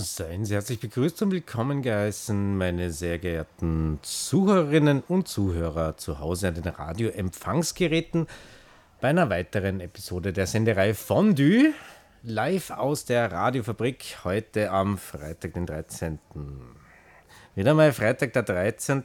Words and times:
Seien 0.00 0.44
Sie 0.44 0.54
herzlich 0.54 0.78
begrüßt 0.78 1.22
und 1.22 1.32
willkommen 1.32 1.82
geheißen, 1.82 2.56
meine 2.56 2.92
sehr 2.92 3.18
geehrten 3.18 3.98
Zuhörerinnen 4.02 5.02
und 5.08 5.26
Zuhörer 5.26 5.96
zu 5.96 6.20
Hause 6.20 6.46
an 6.48 6.54
den 6.54 6.68
Radioempfangsgeräten 6.68 8.28
bei 9.00 9.08
einer 9.08 9.28
weiteren 9.28 9.80
Episode 9.80 10.32
der 10.32 10.46
Senderei 10.46 10.94
Fondue, 10.94 11.72
live 12.22 12.70
aus 12.70 13.06
der 13.06 13.32
Radiofabrik, 13.32 14.18
heute 14.22 14.70
am 14.70 14.98
Freitag, 14.98 15.54
den 15.54 15.66
13. 15.66 16.20
Wieder 17.56 17.74
mal 17.74 17.92
Freitag, 17.92 18.32
der 18.34 18.44
13. 18.44 19.02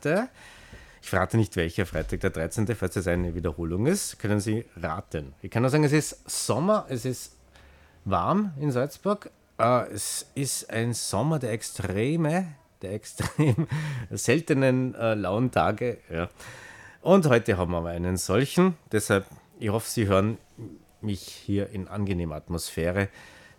Ich 1.01 1.09
verrate 1.09 1.37
nicht, 1.37 1.55
welcher 1.55 1.87
Freitag 1.87 2.19
der 2.19 2.29
13., 2.29 2.67
falls 2.75 2.97
es 2.97 3.07
eine 3.07 3.33
Wiederholung 3.33 3.87
ist, 3.87 4.19
können 4.19 4.39
Sie 4.39 4.63
raten. 4.75 5.33
Ich 5.41 5.49
kann 5.49 5.63
nur 5.63 5.71
sagen, 5.71 5.85
es 5.85 5.91
ist 5.91 6.29
Sommer, 6.29 6.85
es 6.87 7.03
ist 7.03 7.35
warm 8.05 8.53
in 8.59 8.71
Salzburg, 8.71 9.31
Uh, 9.64 9.86
es 9.93 10.26
ist 10.35 10.70
ein 10.70 10.94
Sommer 10.94 11.40
der 11.40 11.53
Extreme, 11.53 12.48
der 12.81 12.91
extrem 12.91 13.67
seltenen 14.12 14.94
uh, 14.94 15.13
lauen 15.13 15.52
Tage. 15.52 15.99
Ja. 16.12 16.27
Und 17.02 17.27
heute 17.30 17.55
haben 17.58 17.71
wir 17.71 17.85
einen 17.85 18.18
solchen. 18.18 18.76
Deshalb, 18.91 19.26
ich 19.62 19.70
hoffe, 19.70 19.90
Sie 19.90 20.07
hören 20.07 20.38
mich 20.99 21.21
hier 21.21 21.70
in 21.70 21.88
angenehmer 21.88 22.35
Atmosphäre. 22.35 23.07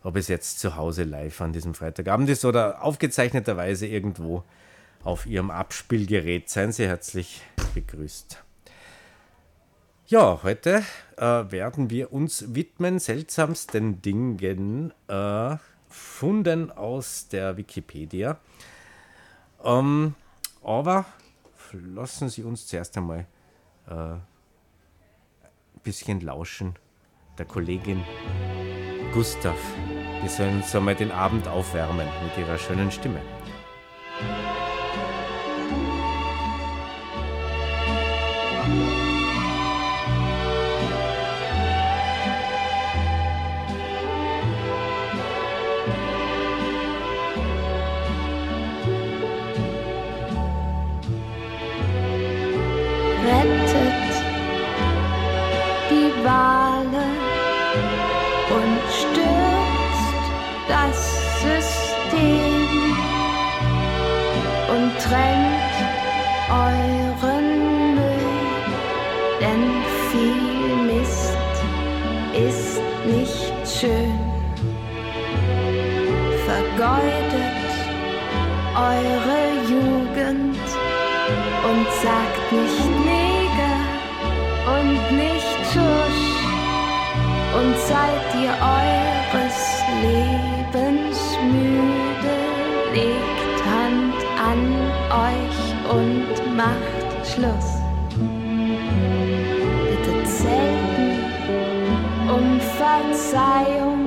Ob 0.02 0.16
es 0.16 0.28
jetzt 0.28 0.60
zu 0.60 0.76
Hause 0.76 1.04
live 1.04 1.40
an 1.40 1.54
diesem 1.54 1.72
Freitagabend 1.72 2.28
ist 2.28 2.44
oder 2.44 2.82
aufgezeichneterweise 2.82 3.86
irgendwo 3.86 4.44
auf 5.04 5.24
Ihrem 5.24 5.50
Abspielgerät, 5.50 6.50
seien 6.50 6.72
Sie 6.72 6.86
herzlich 6.86 7.40
begrüßt. 7.72 8.44
Ja, 10.08 10.40
heute 10.42 10.82
äh, 11.16 11.22
werden 11.22 11.88
wir 11.88 12.12
uns 12.12 12.54
widmen 12.54 12.98
seltsamsten 12.98 14.02
Dingen 14.02 14.92
äh, 15.08 15.56
Funden 15.94 16.72
aus 16.72 17.28
der 17.28 17.56
Wikipedia. 17.56 18.38
Ähm, 19.62 20.14
aber 20.62 21.04
lassen 21.72 22.28
Sie 22.28 22.42
uns 22.42 22.66
zuerst 22.66 22.96
einmal 22.96 23.26
äh, 23.88 23.92
ein 23.92 24.20
bisschen 25.84 26.20
lauschen 26.20 26.74
der 27.38 27.46
Kollegin 27.46 28.02
Gustav. 29.12 29.58
Die 30.22 30.28
sollen 30.28 30.56
uns 30.56 30.74
einmal 30.74 30.96
den 30.96 31.12
Abend 31.12 31.46
aufwärmen 31.46 32.08
mit 32.24 32.36
ihrer 32.38 32.58
schönen 32.58 32.90
Stimme. 32.90 33.20
euren 66.54 67.94
Müll, 67.96 68.30
denn 69.40 69.64
viel 70.10 70.76
Mist 70.88 71.54
ist 72.48 72.80
nicht 73.04 73.54
schön. 73.78 74.18
Vergeudet 76.46 77.64
eure 78.74 79.42
Jugend 79.70 80.66
und 81.68 81.86
sagt 82.02 82.52
nicht 82.52 82.86
Neger 83.12 83.78
und 84.76 85.16
nicht 85.16 85.56
Tusch 85.72 86.24
und 87.58 87.76
seid 87.78 88.24
ihr 88.42 88.54
eures 88.60 89.60
Lebens 90.02 91.18
müde, 91.52 92.36
legt 92.92 93.58
Hand 93.64 94.18
an 94.50 94.60
euch 95.28 95.94
und 95.94 96.23
macht 96.56 97.26
Schluss. 97.26 97.82
Bitte 99.88 100.26
selten 100.26 101.10
um 102.30 102.60
Verzeihung 102.60 104.06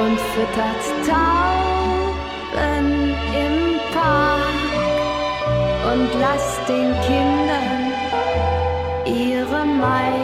und 0.00 0.20
füttert 0.32 0.84
Tauben 1.06 2.86
im 3.44 3.56
Park 3.92 4.62
und 5.92 6.08
lasst 6.20 6.68
den 6.68 6.94
Kindern 7.00 7.92
ihre 9.06 9.64
Meinung. 9.64 10.21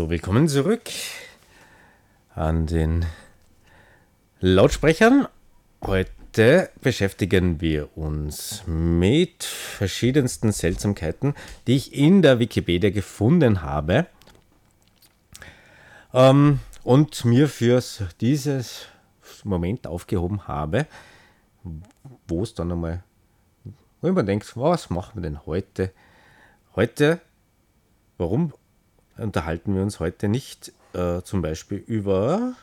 So, 0.00 0.08
willkommen 0.08 0.48
zurück 0.48 0.88
an 2.34 2.66
den 2.66 3.04
Lautsprechern. 4.40 5.28
Heute 5.84 6.70
beschäftigen 6.80 7.60
wir 7.60 7.98
uns 7.98 8.62
mit 8.66 9.44
verschiedensten 9.44 10.52
Seltsamkeiten, 10.52 11.34
die 11.66 11.76
ich 11.76 11.92
in 11.92 12.22
der 12.22 12.38
Wikipedia 12.38 12.88
gefunden 12.88 13.60
habe 13.60 14.06
ähm, 16.14 16.60
und 16.82 17.26
mir 17.26 17.46
für 17.46 17.82
dieses 18.22 18.86
Moment 19.44 19.86
aufgehoben 19.86 20.48
habe, 20.48 20.86
wo 22.26 22.42
es 22.42 22.54
dann 22.54 22.72
einmal, 22.72 23.04
wo 24.00 24.10
man 24.10 24.24
denkt, 24.24 24.56
was 24.56 24.88
machen 24.88 25.16
wir 25.16 25.22
denn 25.24 25.44
heute? 25.44 25.92
Heute, 26.74 27.20
warum 28.16 28.54
unterhalten 29.20 29.74
wir 29.74 29.82
uns 29.82 30.00
heute 30.00 30.28
nicht 30.28 30.72
äh, 30.92 31.22
zum 31.22 31.42
Beispiel 31.42 31.78
über 31.78 32.54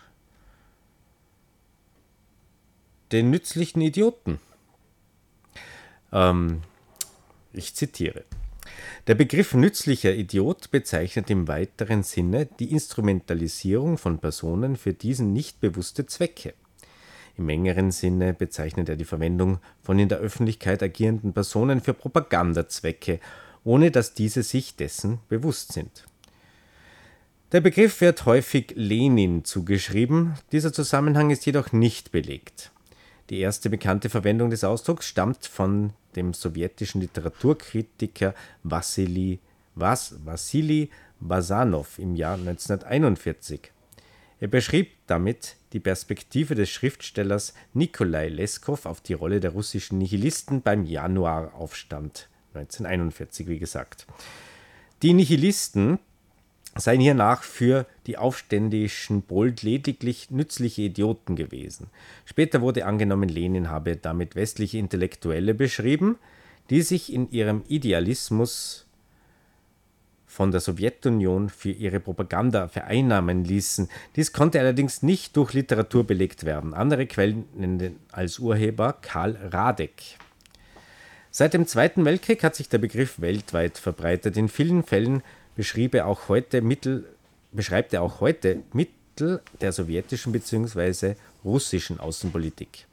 den 3.12 3.30
nützlichen 3.30 3.81
Idioten. 3.81 4.39
Ähm, 6.12 6.62
ich 7.54 7.75
zitiere. 7.75 8.24
Der 9.07 9.15
Begriff 9.15 9.54
nützlicher 9.54 10.13
Idiot 10.13 10.69
bezeichnet 10.69 11.30
im 11.30 11.48
weiteren 11.48 12.04
Sinne 12.04 12.45
die 12.59 12.71
Instrumentalisierung 12.71 13.98
von 13.98 14.19
Personen 14.19 14.75
für 14.75 14.94
diesen 14.94 15.31
nicht 15.31 15.62
bewusste 15.62 16.06
Zwecke. 16.06 16.54
Im 17.38 17.48
engeren 17.50 17.92
Sinne 17.92 18.33
bezeichnet 18.33 18.89
er 18.89 18.95
die 18.95 19.06
Verwendung 19.06 19.59
von 19.81 20.00
in 20.00 20.09
der 20.09 20.18
Öffentlichkeit 20.18 20.83
agierenden 20.83 21.33
Personen 21.33 21.81
für 21.81 21.94
Propagandazwecke, 21.94 23.19
ohne 23.63 23.92
dass 23.92 24.13
diese 24.13 24.44
sich 24.44 24.75
dessen 24.75 25.19
bewusst 25.30 25.71
sind. 25.71 26.06
Der 27.54 27.62
Begriff 27.62 28.02
wird 28.02 28.26
häufig 28.26 28.74
Lenin 28.76 29.46
zugeschrieben, 29.46 30.34
dieser 30.52 30.74
Zusammenhang 30.74 31.30
ist 31.30 31.46
jedoch 31.46 31.72
nicht 31.72 32.12
belegt. 32.12 32.72
Die 33.30 33.40
erste 33.40 33.70
bekannte 33.70 34.10
Verwendung 34.10 34.50
des 34.50 34.66
Ausdrucks 34.66 35.08
stammt 35.08 35.46
von 35.46 35.94
dem 36.18 36.34
sowjetischen 36.34 37.00
Literaturkritiker 37.00 38.36
Wassili, 38.64 39.40
Was, 39.76 40.16
Wassili 40.26 40.90
Basanov 41.22 42.00
im 42.00 42.18
Jahr 42.18 42.34
1941. 42.34 43.72
Er 44.42 44.50
beschrieb 44.50 44.92
damit 45.08 45.56
die 45.72 45.80
Perspektive 45.80 46.54
des 46.54 46.70
Schriftstellers 46.70 47.54
Nikolai 47.74 48.28
Leskow 48.28 48.86
auf 48.86 49.00
die 49.00 49.14
Rolle 49.14 49.40
der 49.40 49.52
russischen 49.52 50.00
Nihilisten 50.00 50.62
beim 50.64 50.84
Januaraufstand 50.84 52.28
1941, 52.54 53.48
wie 53.48 53.60
gesagt. 53.60 54.06
Die 55.02 55.14
Nihilisten 55.14 56.00
seien 56.80 57.02
hiernach 57.02 57.44
für 57.44 57.86
die 58.06 58.18
aufständischen 58.18 59.22
Bold 59.22 59.64
lediglich 59.64 60.32
nützliche 60.32 60.84
Idioten 60.84 61.36
gewesen. 61.36 61.88
Später 62.26 62.62
wurde 62.62 62.86
angenommen, 62.86 63.30
Lenin 63.30 63.70
habe 63.70 63.96
damit 63.96 64.36
westliche 64.36 64.78
Intellektuelle 64.78 65.54
beschrieben, 65.54 66.18
die 66.70 66.82
sich 66.82 67.14
in 67.14 67.32
ihrem 67.32 67.64
Idealismus 67.68 68.86
von 70.26 70.52
der 70.52 70.60
Sowjetunion 70.60 71.50
für 71.50 71.72
ihre 71.72 72.00
Propaganda 72.00 72.68
vereinnahmen 72.68 73.44
ließen. 73.44 73.90
Dies 74.16 74.34
konnte 74.34 74.60
allerdings 74.60 75.02
nicht 75.02 75.36
durch 75.36 75.54
Literatur 75.54 76.06
belegt 76.06 76.46
werden. 76.46 76.74
Andere 76.74 77.08
Quellen 77.08 77.46
nennen 77.56 77.96
als 78.12 78.38
Urheber 78.38 78.98
Karl 79.02 79.36
Radek. 79.52 80.18
Seit 81.32 81.54
dem 81.54 81.66
Zweiten 81.66 82.06
Weltkrieg 82.06 82.44
hat 82.44 82.56
sich 82.56 82.70
der 82.70 82.78
Begriff 82.78 83.20
weltweit 83.22 83.78
verbreitet. 83.78 84.38
In 84.38 84.50
vielen 84.50 84.84
Fällen 84.84 85.24
beschrieb 85.57 85.94
er 85.95 86.06
auch 86.06 86.30
heute 86.30 86.62
Mittel, 86.62 87.04
beschreibt 87.51 87.94
er 87.94 88.04
auch 88.04 88.21
heute 88.21 88.63
Mittel 88.71 89.42
der 89.59 89.74
sowjetischen 89.74 90.31
bzw. 90.31 91.15
russischen 91.44 92.00
Außenpolitik. 92.00 92.86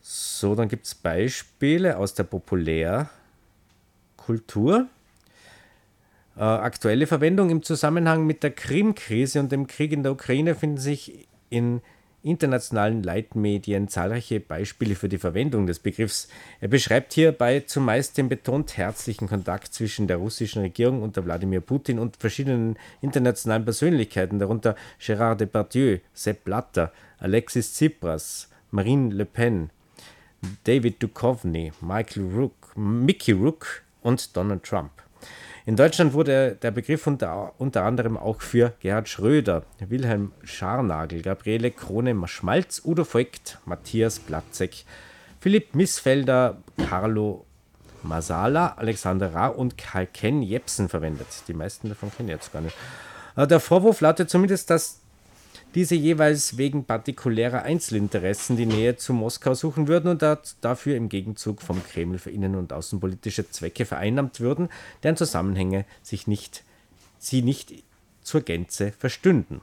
So, 0.00 0.56
dann 0.56 0.68
gibt 0.68 0.86
es 0.86 0.94
Beispiele 0.94 1.98
aus 1.98 2.14
der 2.14 2.24
Populärkultur. 2.24 4.88
Äh, 6.34 6.40
aktuelle 6.40 7.06
Verwendung 7.06 7.50
im 7.50 7.62
Zusammenhang 7.62 8.26
mit 8.26 8.42
der 8.42 8.52
Krim-Krise 8.52 9.38
und 9.38 9.52
dem 9.52 9.66
Krieg 9.66 9.92
in 9.92 10.02
der 10.02 10.12
Ukraine 10.12 10.54
finden 10.54 10.78
sich 10.78 11.28
in 11.50 11.82
internationalen 12.22 13.02
Leitmedien 13.02 13.88
zahlreiche 13.88 14.40
Beispiele 14.40 14.94
für 14.94 15.08
die 15.08 15.18
Verwendung 15.18 15.66
des 15.66 15.78
Begriffs. 15.78 16.28
Er 16.60 16.68
beschreibt 16.68 17.12
hierbei 17.12 17.60
zumeist 17.60 18.16
den 18.16 18.28
betont 18.28 18.76
herzlichen 18.76 19.28
Kontakt 19.28 19.74
zwischen 19.74 20.06
der 20.06 20.18
russischen 20.18 20.62
Regierung 20.62 21.02
unter 21.02 21.24
Wladimir 21.24 21.60
Putin 21.60 21.98
und 21.98 22.16
verschiedenen 22.16 22.76
internationalen 23.00 23.64
Persönlichkeiten, 23.64 24.38
darunter 24.38 24.76
Gérard 25.00 25.36
Depardieu, 25.36 25.98
Sepp 26.14 26.44
Blatter, 26.44 26.92
Alexis 27.18 27.74
Tsipras, 27.74 28.48
Marine 28.70 29.12
Le 29.12 29.24
Pen, 29.24 29.70
David 30.64 31.02
Duchovny, 31.02 31.72
Michael 31.80 32.30
Rook, 32.34 32.76
Mickey 32.76 33.32
Rook 33.32 33.82
und 34.02 34.36
Donald 34.36 34.62
Trump. 34.62 34.90
In 35.64 35.76
Deutschland 35.76 36.12
wurde 36.12 36.56
der 36.60 36.72
Begriff 36.72 37.06
unter, 37.06 37.52
unter 37.58 37.84
anderem 37.84 38.16
auch 38.16 38.40
für 38.40 38.72
Gerhard 38.80 39.08
Schröder, 39.08 39.62
Wilhelm 39.78 40.32
Scharnagel, 40.42 41.22
Gabriele 41.22 41.70
Krone-Schmalz, 41.70 42.82
Udo 42.84 43.04
Voigt, 43.04 43.58
Matthias 43.64 44.18
Platzek, 44.18 44.84
Philipp 45.38 45.76
Missfelder, 45.76 46.58
Carlo 46.88 47.46
Masala, 48.02 48.74
Alexander 48.76 49.32
Ra 49.32 49.46
und 49.48 49.76
Ken 50.12 50.42
Jepsen 50.42 50.88
verwendet. 50.88 51.28
Die 51.46 51.54
meisten 51.54 51.88
davon 51.88 52.10
kennen 52.10 52.28
jetzt 52.28 52.52
gar 52.52 52.62
nicht. 52.62 52.76
Äh, 53.36 53.46
der 53.46 53.60
Vorwurf 53.60 54.00
lautet 54.00 54.30
zumindest, 54.30 54.68
dass 54.70 55.01
diese 55.74 55.94
jeweils 55.94 56.58
wegen 56.58 56.84
partikulärer 56.84 57.62
Einzelinteressen 57.62 58.56
die 58.56 58.66
Nähe 58.66 58.96
zu 58.96 59.12
Moskau 59.12 59.54
suchen 59.54 59.88
würden 59.88 60.08
und 60.08 60.22
dafür 60.60 60.96
im 60.96 61.08
Gegenzug 61.08 61.62
vom 61.62 61.82
Kreml 61.82 62.18
für 62.18 62.30
innen- 62.30 62.56
und 62.56 62.72
außenpolitische 62.72 63.50
Zwecke 63.50 63.86
vereinnahmt 63.86 64.40
würden, 64.40 64.68
deren 65.02 65.16
Zusammenhänge 65.16 65.84
sich 66.02 66.26
nicht, 66.26 66.64
sie 67.18 67.42
nicht 67.42 67.72
zur 68.22 68.42
Gänze 68.42 68.92
verstünden. 68.92 69.60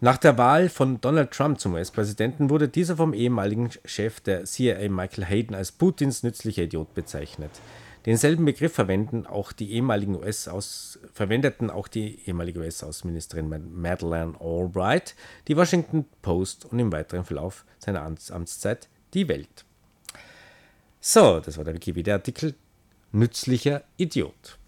Nach 0.00 0.18
der 0.18 0.36
Wahl 0.36 0.68
von 0.68 1.00
Donald 1.00 1.30
Trump 1.30 1.60
zum 1.60 1.74
US-Präsidenten 1.74 2.50
wurde 2.50 2.68
dieser 2.68 2.96
vom 2.96 3.14
ehemaligen 3.14 3.70
Chef 3.84 4.20
der 4.20 4.44
CIA 4.44 4.88
Michael 4.90 5.24
Hayden 5.24 5.54
als 5.54 5.72
Putins 5.72 6.22
nützlicher 6.22 6.64
Idiot 6.64 6.94
bezeichnet. 6.94 7.52
Denselben 8.06 8.44
Begriff 8.44 8.74
verwenden 8.74 9.26
auch 9.26 9.52
die 9.52 9.72
ehemaligen 9.72 10.14
US 10.16 10.46
-Aus 10.46 10.98
verwendeten 11.12 11.70
auch 11.70 11.88
die 11.88 12.20
ehemalige 12.26 12.60
US-Außenministerin 12.60 13.48
Madeleine 13.72 14.38
Albright, 14.40 15.14
die 15.48 15.56
Washington 15.56 16.04
Post 16.20 16.66
und 16.66 16.78
im 16.78 16.92
weiteren 16.92 17.24
Verlauf 17.24 17.64
seiner 17.78 18.02
Amtszeit 18.02 18.88
die 19.14 19.28
Welt. 19.28 19.64
So, 21.00 21.40
das 21.40 21.56
war 21.56 21.64
der 21.64 21.74
Wikipedia-Artikel 21.74 22.54
Nützlicher 23.12 23.84
Idiot. 23.96 24.58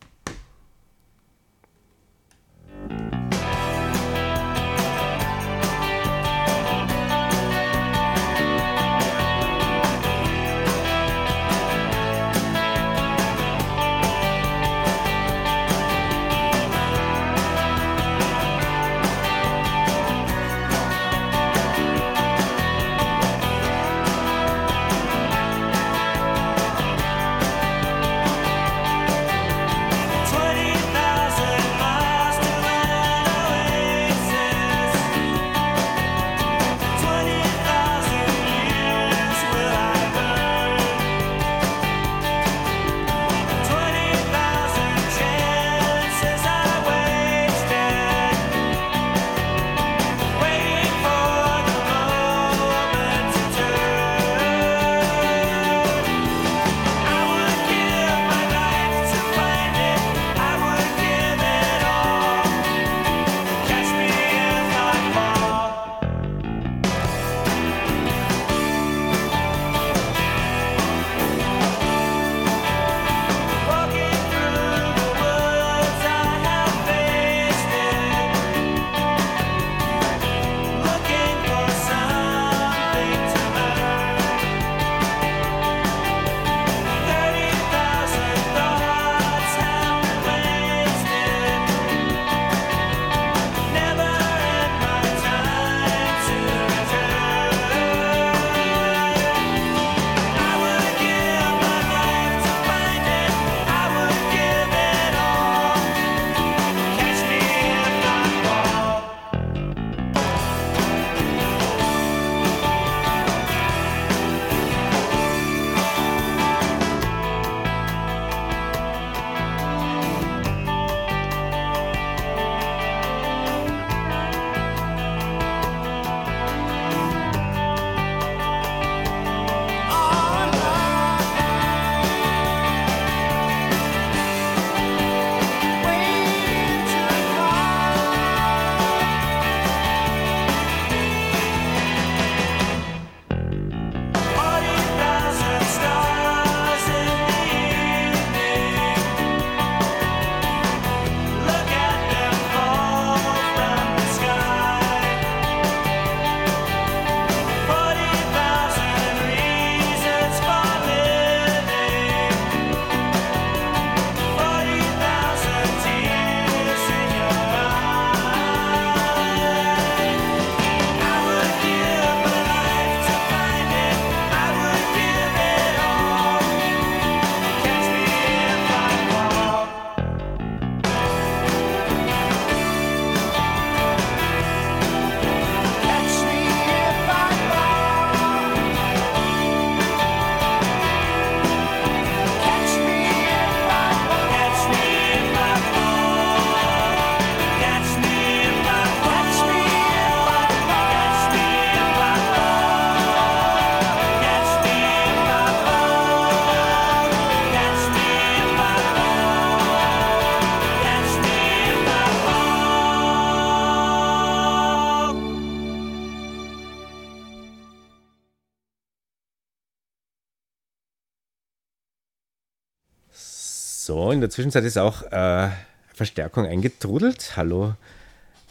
So, 224.07 224.13
in 224.13 224.21
der 224.21 224.31
Zwischenzeit 224.31 224.63
ist 224.63 224.79
auch 224.79 225.03
äh, 225.11 225.49
Verstärkung 225.93 226.47
eingetrudelt. 226.47 227.37
Hallo 227.37 227.75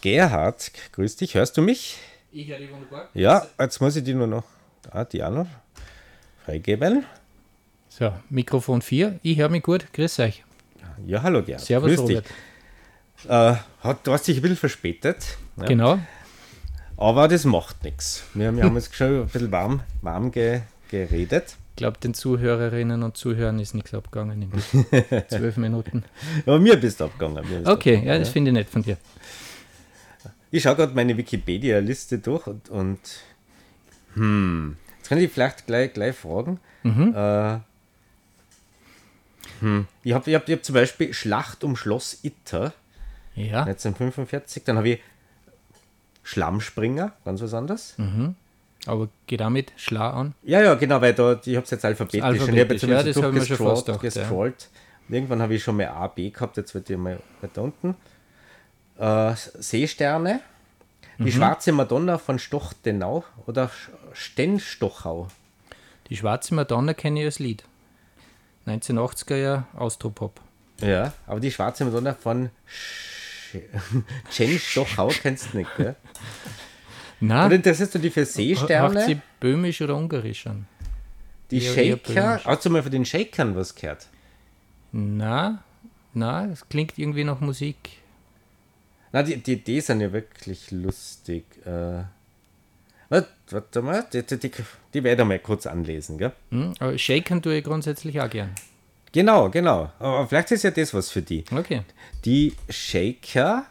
Gerhard, 0.01 0.69
grüß 0.91 1.15
dich, 1.15 1.35
hörst 1.35 1.55
du 1.55 1.61
mich? 1.61 1.97
Ich 2.33 2.49
höre 2.49 2.57
dich 2.57 2.69
wunderbar. 2.69 3.07
Ja, 3.13 3.47
jetzt 3.57 3.79
muss 3.79 3.95
ich 3.95 4.03
die 4.03 4.13
nur 4.13 4.27
noch, 4.27 4.43
ah, 4.91 5.05
die 5.05 5.23
auch 5.23 5.31
noch 5.31 5.47
freigeben. 6.43 7.05
So, 7.87 8.11
Mikrofon 8.29 8.81
4, 8.81 9.21
ich 9.23 9.37
höre 9.37 9.47
mich 9.47 9.63
gut, 9.63 9.93
grüß 9.93 10.19
euch. 10.19 10.43
Ja, 11.07 11.23
hallo 11.23 11.41
Gerhard. 11.41 11.63
Servus 11.63 11.87
grüß 11.91 11.99
Robert. 12.01 12.25
dich. 13.23 13.29
Äh, 13.29 13.55
hat, 13.79 14.05
du 14.05 14.11
hast 14.11 14.27
dich 14.27 14.35
ein 14.35 14.41
bisschen 14.41 14.57
verspätet. 14.57 15.37
Ja. 15.55 15.67
Genau, 15.67 15.99
Aber 16.97 17.29
das 17.29 17.45
macht 17.45 17.81
nichts. 17.85 18.25
Wir, 18.33 18.53
wir 18.53 18.65
haben 18.65 18.75
jetzt 18.75 18.93
schon 18.97 19.21
ein 19.21 19.27
bisschen 19.27 19.53
warm, 19.53 19.79
warm 20.01 20.31
ge, 20.31 20.63
geredet. 20.91 21.55
Ich 21.75 21.77
glaube, 21.77 21.97
den 21.99 22.13
Zuhörerinnen 22.13 23.03
und 23.03 23.17
Zuhörern 23.17 23.59
ist 23.59 23.73
nichts 23.75 23.93
abgegangen 23.93 24.43
in 24.43 25.23
zwölf 25.27 25.57
Minuten. 25.57 26.05
Aber 26.45 26.57
mir 26.57 26.77
bist 26.77 27.01
du 27.01 27.03
abgegangen. 27.03 27.43
Bist 27.43 27.67
Okay, 27.67 27.95
abgegangen, 27.95 28.07
ja, 28.07 28.17
das 28.17 28.29
finde 28.29 28.51
ich 28.51 28.53
nett 28.53 28.69
von 28.69 28.81
dir. 28.81 28.95
Ich 30.51 30.63
schaue 30.63 30.77
gerade 30.77 30.95
meine 30.95 31.17
Wikipedia-Liste 31.17 32.19
durch 32.19 32.47
und, 32.47 32.69
und 32.69 32.99
hm, 34.13 34.77
jetzt 34.99 35.09
kann 35.09 35.17
ich 35.17 35.29
vielleicht 35.29 35.67
gleich, 35.67 35.91
gleich 35.91 36.15
fragen. 36.15 36.61
Äh, 36.85 37.59
hm, 39.59 39.87
ich 40.01 40.13
habe 40.13 40.29
ich 40.29 40.35
hab, 40.35 40.47
ich 40.47 40.55
hab 40.55 40.63
zum 40.63 40.75
Beispiel 40.75 41.13
Schlacht 41.13 41.65
um 41.65 41.75
Schloss 41.75 42.19
Itter 42.23 42.71
Ja, 43.35 43.63
1945, 43.63 44.63
dann 44.63 44.77
habe 44.77 44.87
ich 44.91 44.99
Schlammspringer, 46.23 47.11
ganz 47.25 47.41
was 47.41 47.53
anderes. 47.53 47.95
Aber 48.85 49.09
geh 49.27 49.37
damit 49.37 49.71
schlau 49.77 50.09
an. 50.09 50.33
Ja, 50.43 50.61
ja, 50.61 50.75
genau, 50.75 51.01
weil 51.01 51.13
da, 51.13 51.39
ich 51.43 51.55
habe 51.55 51.63
es 51.65 51.71
jetzt 51.71 51.85
alphabetisch. 51.85 52.21
und 52.21 52.35
ich 52.35 52.41
habe 52.41 52.51
Alphabetisch, 52.51 52.81
jetzt 52.83 52.91
ja, 52.91 53.03
das 53.03 53.15
hab 53.23 53.33
ich 53.33 53.39
mir 53.39 53.45
schon 53.45 53.57
fast 53.67 53.85
gedacht, 53.85 54.03
ja. 54.03 54.09
gescrollt. 54.09 54.69
Irgendwann 55.09 55.41
habe 55.41 55.53
ich 55.53 55.63
schon 55.63 55.77
mal 55.77 55.87
A, 55.87 56.07
B 56.07 56.29
gehabt, 56.31 56.57
jetzt 56.57 56.73
wird 56.73 56.89
ich 56.89 56.97
mal 56.97 57.19
weiter 57.41 57.61
unten. 57.63 57.95
Äh, 58.97 59.33
Seesterne, 59.35 60.39
Mhm. 61.17 61.25
die 61.25 61.31
schwarze 61.31 61.71
Madonna 61.71 62.17
von 62.17 62.39
Stochtenau 62.39 63.23
oder 63.45 63.69
Stenstochau. 64.13 65.27
Die 66.09 66.17
schwarze 66.17 66.53
Madonna 66.53 66.93
kenne 66.93 67.19
ich 67.21 67.25
als 67.25 67.39
Lied. 67.39 67.63
1980er 68.67 69.35
Jahr 69.37 69.67
Austropop. 69.75 70.41
Ja, 70.81 71.13
aber 71.27 71.39
die 71.39 71.51
schwarze 71.51 71.85
Madonna 71.85 72.13
von 72.13 72.49
Sch- 72.69 73.61
Stenstochau 74.29 75.07
kennst 75.07 75.53
du 75.53 75.57
nicht, 75.59 75.69
gell? 75.77 75.95
Na, 77.19 77.45
Und 77.45 77.51
interessierst 77.53 77.95
du 77.95 77.99
dich 77.99 78.13
für 78.13 78.21
macht 78.21 78.29
Seesterne? 78.31 79.05
sie 79.05 79.17
böhmisch 79.39 79.81
oder 79.81 79.95
ungarisch 79.95 80.47
an? 80.47 80.67
Die 81.51 81.63
eher- 81.63 81.97
Shaker, 81.97 82.41
hast 82.43 82.65
du 82.65 82.69
mal 82.69 82.81
von 82.83 82.91
den 82.91 83.05
Shakern 83.05 83.55
was 83.55 83.73
gehört? 83.75 84.07
Na, 84.91 85.63
na, 86.13 86.45
es 86.45 86.67
klingt 86.69 86.97
irgendwie 86.97 87.23
nach 87.23 87.39
Musik. 87.39 87.77
Na, 89.11 89.23
die, 89.23 89.37
die, 89.37 89.63
die 89.63 89.81
sind 89.81 90.01
ja 90.01 90.11
wirklich 90.11 90.71
lustig. 90.71 91.45
Äh, 91.65 92.03
warte, 93.09 93.27
warte 93.51 93.81
mal, 93.81 94.05
die, 94.11 94.23
die, 94.23 94.37
die, 94.37 94.51
die 94.93 95.03
werde 95.03 95.21
ich 95.23 95.27
mal 95.27 95.39
kurz 95.39 95.67
anlesen, 95.67 96.17
gell? 96.17 96.31
Hm? 96.51 96.73
Aber 96.79 96.97
Shaken 96.97 97.41
tue 97.41 97.57
ich 97.59 97.63
grundsätzlich 97.63 98.19
auch 98.19 98.29
gern. 98.29 98.51
Genau, 99.11 99.49
genau. 99.49 99.91
Aber 99.99 100.27
vielleicht 100.27 100.51
ist 100.51 100.63
ja 100.63 100.71
das 100.71 100.93
was 100.93 101.09
für 101.09 101.21
die. 101.21 101.45
Okay. 101.51 101.83
Die 102.25 102.53
Shaker, 102.69 103.65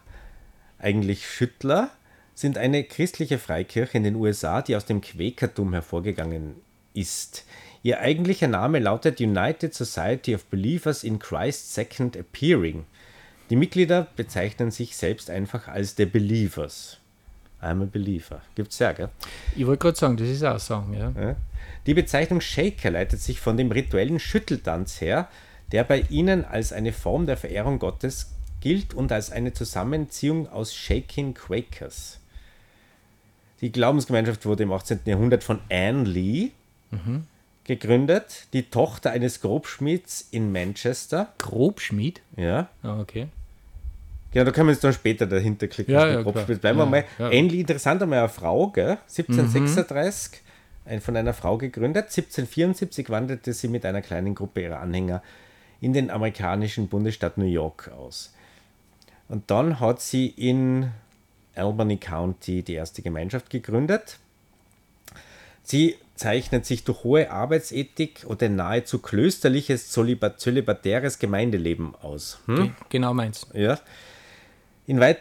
eigentlich 0.78 1.28
Schüttler, 1.28 1.90
sind 2.34 2.58
eine 2.58 2.84
christliche 2.84 3.38
Freikirche 3.38 3.96
in 3.96 4.04
den 4.04 4.16
USA, 4.16 4.62
die 4.62 4.76
aus 4.76 4.84
dem 4.84 5.00
Quäkertum 5.00 5.72
hervorgegangen 5.72 6.56
ist. 6.94 7.44
Ihr 7.82 8.00
eigentlicher 8.00 8.48
Name 8.48 8.78
lautet 8.78 9.20
United 9.20 9.74
Society 9.74 10.34
of 10.34 10.44
Believers 10.46 11.04
in 11.04 11.18
Christ's 11.18 11.74
Second 11.74 12.16
Appearing. 12.16 12.84
Die 13.50 13.56
Mitglieder 13.56 14.08
bezeichnen 14.16 14.70
sich 14.70 14.96
selbst 14.96 15.30
einfach 15.30 15.68
als 15.68 15.96
The 15.96 16.06
Believers. 16.06 16.98
I'm 17.62 17.82
a 17.82 17.88
Believer. 17.90 18.42
Gibt's 18.54 18.78
ja, 18.78 18.92
gell? 18.92 19.08
Ich 19.56 19.66
wollte 19.66 19.82
gerade 19.82 19.96
sagen, 19.96 20.16
das 20.16 20.28
ist 20.28 20.42
auch 20.42 20.58
Song. 20.58 20.92
Ja. 20.94 21.36
Die 21.86 21.94
Bezeichnung 21.94 22.40
Shaker 22.40 22.90
leitet 22.90 23.20
sich 23.20 23.40
von 23.40 23.56
dem 23.56 23.70
rituellen 23.70 24.18
Schütteltanz 24.18 25.00
her, 25.00 25.28
der 25.72 25.84
bei 25.84 26.04
ihnen 26.10 26.44
als 26.44 26.72
eine 26.72 26.92
Form 26.92 27.26
der 27.26 27.36
Verehrung 27.36 27.78
Gottes 27.78 28.30
gilt 28.60 28.94
und 28.94 29.12
als 29.12 29.30
eine 29.30 29.52
Zusammenziehung 29.52 30.48
aus 30.48 30.74
Shaking 30.74 31.34
Quakers. 31.34 32.20
Die 33.64 33.72
Glaubensgemeinschaft 33.72 34.44
wurde 34.44 34.64
im 34.64 34.72
18. 34.72 35.00
Jahrhundert 35.06 35.42
von 35.42 35.58
Anne 35.70 36.04
Lee 36.04 36.50
gegründet, 37.64 38.46
die 38.52 38.64
Tochter 38.64 39.10
eines 39.12 39.40
Grobschmieds 39.40 40.28
in 40.32 40.52
Manchester. 40.52 41.32
Grobschmied? 41.38 42.20
Ja, 42.36 42.68
Ah, 42.82 43.00
okay. 43.00 43.28
Genau, 44.32 44.44
da 44.44 44.50
können 44.50 44.68
wir 44.68 44.72
uns 44.72 44.80
dann 44.80 44.92
später 44.92 45.26
dahinter 45.26 45.66
klicken. 45.68 45.94
Ja, 45.94 46.06
ja, 46.06 46.20
Grobschmied. 46.20 46.60
Bleiben 46.60 46.76
wir 46.78 46.84
Ja, 46.84 46.90
mal. 46.90 47.04
ja. 47.18 47.30
Ähnlich 47.30 47.60
interessant 47.60 48.02
einmal 48.02 48.18
eine 48.18 48.28
Frau, 48.28 48.66
gell? 48.68 48.98
1736, 49.08 50.42
ein, 50.84 51.00
von 51.00 51.16
einer 51.16 51.32
Frau 51.32 51.56
gegründet. 51.56 52.04
1774 52.04 53.08
wanderte 53.08 53.54
sie 53.54 53.68
mit 53.68 53.86
einer 53.86 54.02
kleinen 54.02 54.34
Gruppe 54.34 54.60
ihrer 54.62 54.80
Anhänger 54.80 55.22
in 55.80 55.94
den 55.94 56.10
amerikanischen 56.10 56.88
Bundesstaat 56.88 57.38
New 57.38 57.46
York 57.46 57.90
aus. 57.96 58.34
Und 59.28 59.50
dann 59.50 59.80
hat 59.80 60.02
sie 60.02 60.26
in 60.26 60.90
Albany 61.56 61.96
County 61.96 62.62
die 62.62 62.74
erste 62.74 63.02
Gemeinschaft 63.02 63.50
gegründet. 63.50 64.18
Sie 65.62 65.96
zeichnet 66.14 66.66
sich 66.66 66.84
durch 66.84 67.02
hohe 67.04 67.30
Arbeitsethik 67.30 68.24
und 68.26 68.42
ein 68.42 68.54
nahezu 68.56 68.98
klösterliches, 69.00 69.90
zölibat 69.90 70.40
zölibatäres 70.40 71.18
Gemeindeleben 71.18 71.94
aus. 72.02 72.38
Hm? 72.46 72.56
Ge- 72.56 72.70
Genau 72.90 73.14
meins. 73.14 73.46
Ja. 73.54 73.80
In 74.86 75.00
weit, 75.00 75.18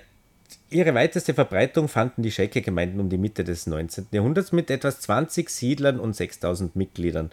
ihre 0.70 0.94
weiteste 0.94 1.34
Verbreitung 1.34 1.88
fanden 1.88 2.22
die 2.22 2.32
Shaker-Gemeinden 2.32 3.00
um 3.00 3.10
die 3.10 3.18
Mitte 3.18 3.44
des 3.44 3.66
19. 3.68 4.08
Jahrhunderts 4.12 4.52
mit 4.52 4.70
etwas 4.70 5.00
20 5.02 5.50
Siedlern 5.50 6.00
und 6.00 6.16
6000 6.16 6.76
Mitgliedern. 6.76 7.32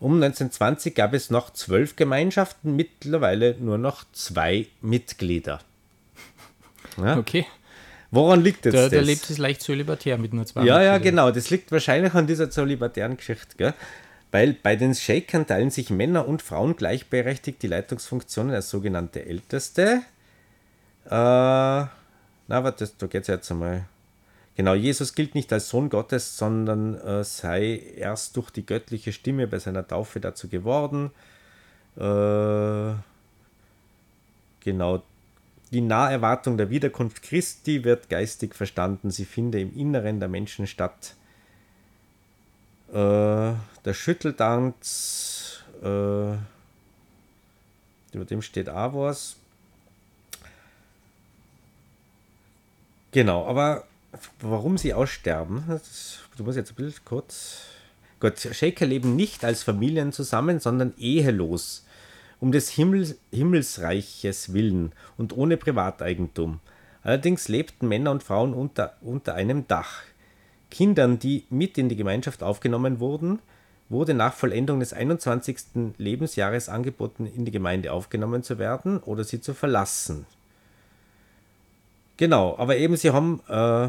Um 0.00 0.14
1920 0.14 0.96
gab 0.96 1.14
es 1.14 1.30
noch 1.30 1.50
zwölf 1.52 1.94
Gemeinschaften, 1.94 2.74
mittlerweile 2.74 3.54
nur 3.60 3.78
noch 3.78 4.04
zwei 4.12 4.66
Mitglieder. 4.80 5.60
Ja? 6.98 7.16
Okay. 7.18 7.46
Woran 8.12 8.42
liegt 8.42 8.66
jetzt 8.66 8.74
Der, 8.74 8.82
das? 8.82 8.90
der 8.90 9.02
lebt 9.02 9.28
es 9.28 9.38
leicht 9.38 9.62
zölibatär 9.62 10.18
mit 10.18 10.34
nur 10.34 10.44
zwei 10.44 10.64
Ja, 10.64 10.82
ja, 10.82 10.98
genau. 10.98 11.30
Das 11.30 11.48
liegt 11.48 11.72
wahrscheinlich 11.72 12.12
an 12.14 12.26
dieser 12.26 12.50
zölibatären 12.50 13.16
Geschichte, 13.16 13.56
gell? 13.56 13.74
Weil 14.30 14.52
bei 14.52 14.76
den 14.76 14.94
Shakern 14.94 15.46
teilen 15.46 15.70
sich 15.70 15.88
Männer 15.88 16.28
und 16.28 16.42
Frauen 16.42 16.76
gleichberechtigt 16.76 17.62
die 17.62 17.68
Leitungsfunktionen 17.68 18.54
als 18.54 18.68
sogenannte 18.68 19.24
Älteste. 19.24 20.02
Äh, 21.06 21.10
na, 21.10 21.88
warte, 22.48 22.88
da 22.98 23.06
geht 23.06 23.22
es 23.22 23.28
jetzt 23.28 23.50
einmal. 23.50 23.86
Genau, 24.56 24.74
Jesus 24.74 25.14
gilt 25.14 25.34
nicht 25.34 25.50
als 25.50 25.70
Sohn 25.70 25.88
Gottes, 25.88 26.36
sondern 26.36 26.94
äh, 27.00 27.24
sei 27.24 27.80
erst 27.96 28.36
durch 28.36 28.50
die 28.50 28.66
göttliche 28.66 29.12
Stimme 29.12 29.46
bei 29.46 29.58
seiner 29.58 29.88
Taufe 29.88 30.20
dazu 30.20 30.48
geworden. 30.48 31.10
Äh, 31.96 32.92
genau, 34.60 35.02
die 35.72 35.80
Naherwartung 35.80 36.58
der 36.58 36.68
Wiederkunft 36.70 37.22
Christi 37.22 37.82
wird 37.82 38.10
geistig 38.10 38.54
verstanden. 38.54 39.10
Sie 39.10 39.24
finde 39.24 39.58
im 39.60 39.74
Inneren 39.74 40.20
der 40.20 40.28
Menschen 40.28 40.66
statt. 40.66 41.16
Äh, 42.92 42.94
der 42.94 43.94
Schütteltanz, 43.94 45.64
äh, 45.82 46.34
über 48.12 48.24
dem 48.28 48.42
steht 48.42 48.68
auch 48.68 48.92
was. 48.94 49.36
Genau, 53.12 53.46
aber 53.46 53.84
warum 54.40 54.76
sie 54.76 54.92
aussterben, 54.92 55.64
das, 55.68 56.18
du 56.36 56.44
musst 56.44 56.58
jetzt 56.58 56.72
ein 56.72 56.76
bisschen 56.76 57.04
kurz. 57.06 57.62
Gott, 58.20 58.38
Shaker 58.38 58.86
leben 58.86 59.16
nicht 59.16 59.42
als 59.44 59.62
Familien 59.62 60.12
zusammen, 60.12 60.60
sondern 60.60 60.92
ehelos 60.98 61.84
um 62.42 62.50
des 62.50 62.70
Himmels, 62.70 63.14
Himmelsreiches 63.30 64.52
willen 64.52 64.90
und 65.16 65.36
ohne 65.36 65.56
Privateigentum. 65.56 66.58
Allerdings 67.04 67.46
lebten 67.46 67.86
Männer 67.86 68.10
und 68.10 68.24
Frauen 68.24 68.52
unter, 68.52 68.94
unter 69.00 69.34
einem 69.34 69.68
Dach. 69.68 70.00
Kindern, 70.68 71.20
die 71.20 71.44
mit 71.50 71.78
in 71.78 71.88
die 71.88 71.94
Gemeinschaft 71.94 72.42
aufgenommen 72.42 72.98
wurden, 72.98 73.38
wurde 73.88 74.12
nach 74.12 74.34
Vollendung 74.34 74.80
des 74.80 74.92
21. 74.92 75.94
Lebensjahres 75.98 76.68
angeboten, 76.68 77.26
in 77.26 77.44
die 77.44 77.52
Gemeinde 77.52 77.92
aufgenommen 77.92 78.42
zu 78.42 78.58
werden 78.58 78.98
oder 78.98 79.22
sie 79.22 79.40
zu 79.40 79.54
verlassen. 79.54 80.26
Genau, 82.16 82.58
aber 82.58 82.76
eben 82.76 82.96
sie 82.96 83.10
haben, 83.10 83.40
äh, 83.48 83.88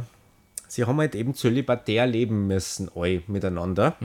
sie 0.68 0.86
haben 0.86 1.00
halt 1.00 1.16
eben 1.16 1.34
zölibatär 1.34 2.06
leben 2.06 2.46
müssen, 2.46 2.92
alle 2.94 3.24
miteinander. 3.26 3.96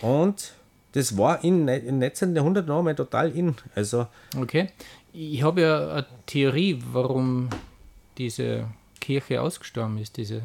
Und 0.00 0.54
das 0.96 1.18
war 1.18 1.44
in, 1.44 1.68
im 1.68 1.98
19. 1.98 2.34
Jahrhundert 2.34 2.66
noch 2.66 2.82
mal 2.82 2.94
total 2.94 3.30
in. 3.30 3.54
Also, 3.74 4.06
Okay. 4.34 4.70
Ich 5.12 5.42
habe 5.42 5.60
ja 5.60 5.88
eine 5.88 6.06
Theorie, 6.24 6.82
warum 6.92 7.50
diese 8.16 8.66
Kirche 9.00 9.42
ausgestorben 9.42 9.98
ist, 9.98 10.16
diese 10.16 10.42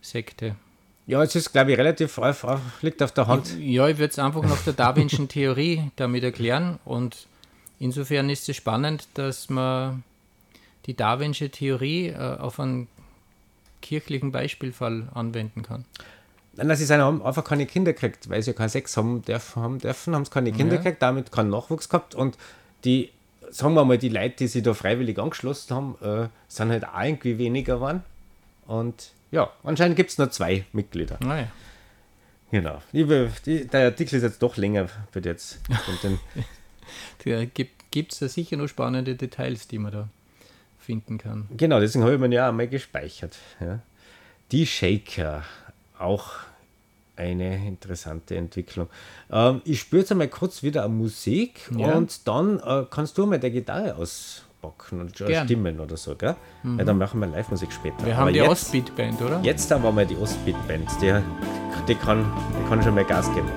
Sekte. 0.00 0.56
ja, 1.06 1.22
es 1.22 1.34
ist, 1.34 1.52
glaube 1.52 1.72
ich, 1.72 1.78
relativ 1.78 2.16
auf, 2.16 2.44
auf, 2.44 2.60
liegt 2.82 3.02
auf 3.02 3.12
der 3.12 3.26
Hand. 3.26 3.58
Ja, 3.58 3.88
ich 3.88 3.98
würde 3.98 4.10
es 4.10 4.18
einfach 4.18 4.42
nach 4.42 4.62
der 4.64 4.72
Darwinschen 4.72 5.28
Theorie 5.28 5.90
damit 5.96 6.24
erklären 6.24 6.78
und 6.86 7.26
insofern 7.78 8.30
ist 8.30 8.48
es 8.48 8.56
spannend, 8.56 9.06
dass 9.14 9.50
man 9.50 10.02
die 10.86 10.94
Darwinsche 10.94 11.50
Theorie 11.50 12.08
äh, 12.08 12.38
auf 12.38 12.58
einen 12.58 12.88
kirchlichen 13.82 14.32
Beispielfall 14.32 15.08
anwenden 15.14 15.62
kann. 15.62 15.84
Nein, 16.64 16.76
sie 16.76 16.84
sind, 16.84 17.00
haben 17.00 17.22
einfach 17.22 17.44
keine 17.44 17.66
Kinder 17.66 17.92
gekriegt, 17.92 18.28
weil 18.28 18.42
sie 18.42 18.50
ja 18.50 18.56
keinen 18.56 18.68
Sex 18.68 18.96
haben 18.96 19.22
dürfen, 19.22 19.62
haben, 19.62 19.78
dürfen 19.78 20.14
haben 20.14 20.24
sie 20.24 20.30
keine 20.30 20.50
Kinder 20.50 20.74
ja. 20.74 20.80
gekriegt, 20.80 21.00
damit 21.02 21.30
keinen 21.30 21.50
Nachwuchs 21.50 21.88
gehabt 21.88 22.14
und 22.14 22.36
die, 22.84 23.10
sagen 23.50 23.74
wir 23.74 23.84
mal, 23.84 23.98
die 23.98 24.08
Leute, 24.08 24.36
die 24.38 24.46
sich 24.48 24.62
da 24.62 24.74
freiwillig 24.74 25.18
angeschlossen 25.18 25.74
haben, 25.74 25.96
äh, 26.02 26.28
sind 26.48 26.70
halt 26.70 26.84
auch 26.84 27.02
irgendwie 27.02 27.38
weniger 27.38 27.76
geworden. 27.76 28.02
Und 28.66 29.12
ja, 29.30 29.50
anscheinend 29.62 29.96
gibt 29.96 30.10
es 30.10 30.18
nur 30.18 30.30
zwei 30.30 30.64
Mitglieder. 30.72 31.18
Naja. 31.20 31.44
Ah, 31.44 32.50
genau. 32.50 32.82
Die, 32.92 33.04
die, 33.46 33.66
der 33.66 33.86
Artikel 33.86 34.16
ist 34.16 34.22
jetzt 34.22 34.42
doch 34.42 34.56
länger, 34.56 34.88
wird 35.12 35.26
jetzt. 35.26 35.60
da 37.24 37.44
gibt 37.90 38.12
es 38.12 38.18
da 38.18 38.28
sicher 38.28 38.56
noch 38.56 38.68
spannende 38.68 39.14
Details, 39.14 39.68
die 39.68 39.78
man 39.78 39.92
da 39.92 40.08
finden 40.78 41.18
kann. 41.18 41.46
Genau, 41.56 41.80
deswegen 41.80 42.04
habe 42.04 42.14
ich 42.14 42.20
mir 42.20 42.32
ja 42.32 42.48
auch 42.48 42.52
mal 42.52 42.66
gespeichert. 42.66 43.36
Ja. 43.60 43.80
Die 44.50 44.66
Shaker, 44.66 45.44
auch 45.98 46.30
eine 47.16 47.66
interessante 47.66 48.36
Entwicklung. 48.36 48.88
Ähm, 49.30 49.60
ich 49.64 49.80
spüre 49.80 50.00
jetzt 50.00 50.12
einmal 50.12 50.28
kurz 50.28 50.62
wieder 50.62 50.84
eine 50.84 50.94
Musik 50.94 51.68
ja. 51.76 51.94
und 51.94 52.26
dann 52.28 52.60
äh, 52.60 52.84
kannst 52.88 53.18
du 53.18 53.26
mal 53.26 53.40
der 53.40 53.50
Gitarre 53.50 53.96
auspacken 53.96 55.00
und 55.00 55.16
stimmen 55.16 55.80
oder 55.80 55.96
so, 55.96 56.14
gell? 56.14 56.36
Mhm. 56.62 56.78
Ja, 56.78 56.84
dann 56.84 56.98
machen 56.98 57.20
wir 57.20 57.26
Live-Musik 57.26 57.72
später. 57.72 58.06
Wir 58.06 58.16
haben 58.16 58.22
Aber 58.22 58.32
die 58.32 58.42
Ostbeat-Band, 58.42 59.20
oder? 59.20 59.40
Jetzt 59.42 59.70
haben 59.70 59.96
wir 59.96 60.04
die 60.04 60.16
Ostbeat-Band, 60.16 60.88
die, 61.02 61.14
die, 61.88 61.94
kann, 61.96 62.24
die 62.58 62.68
kann 62.68 62.82
schon 62.82 62.94
mal 62.94 63.04
Gas 63.04 63.26
geben. 63.34 63.48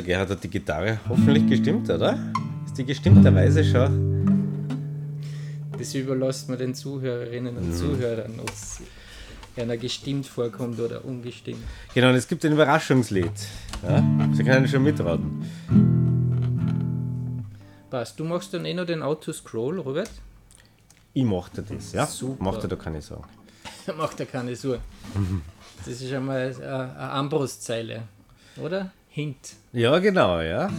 Der 0.00 0.06
Gerhard 0.06 0.30
hat 0.30 0.42
die 0.42 0.48
Gitarre 0.48 0.98
hoffentlich 1.08 1.46
gestimmt, 1.46 1.90
oder? 1.90 2.18
Ist 2.64 2.78
die 2.78 2.84
gestimmterweise 2.84 3.62
schon? 3.62 4.88
Das 5.76 5.94
überlässt 5.94 6.48
man 6.48 6.58
den 6.58 6.74
Zuhörerinnen 6.74 7.56
und 7.56 7.74
Zuhörern, 7.74 8.40
ob 8.40 8.48
es 8.48 8.80
einer 9.56 9.76
gestimmt 9.76 10.26
vorkommt 10.26 10.80
oder 10.80 11.04
ungestimmt. 11.04 11.62
Genau, 11.94 12.08
und 12.08 12.14
es 12.14 12.26
gibt 12.26 12.44
ein 12.46 12.52
Überraschungslied. 12.52 13.30
Ja? 13.82 14.02
Sie 14.32 14.42
können 14.42 14.66
schon 14.68 14.82
mitraten. 14.84 15.44
Passt. 17.90 18.18
Du 18.18 18.24
machst 18.24 18.54
dann 18.54 18.64
eh 18.64 18.72
noch 18.72 18.86
den 18.86 19.02
Autoscroll, 19.02 19.80
Robert? 19.80 20.10
Ich 21.12 21.24
mochte 21.24 21.62
das, 21.62 21.92
ja? 21.92 22.06
Super. 22.06 22.42
Mochte 22.42 22.68
da 22.68 22.76
keine 22.76 23.02
Sorgen. 23.02 23.28
Macht 23.98 24.18
er 24.20 24.26
keine 24.26 24.56
Sorge. 24.56 24.80
Das 25.84 26.00
ist 26.00 26.12
einmal 26.12 26.54
eine 26.54 26.64
eine 26.64 26.98
Armbrustzeile, 26.98 28.04
oder? 28.62 28.92
Hint. 29.20 29.54
Ja, 29.72 29.98
genau, 29.98 30.40
ja. 30.40 30.70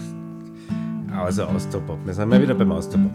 Also 1.16 1.44
Austropop. 1.44 2.04
Wir 2.06 2.14
sind 2.14 2.30
mal 2.30 2.42
wieder 2.42 2.56
beim 2.56 2.72
Austropop. 2.72 3.12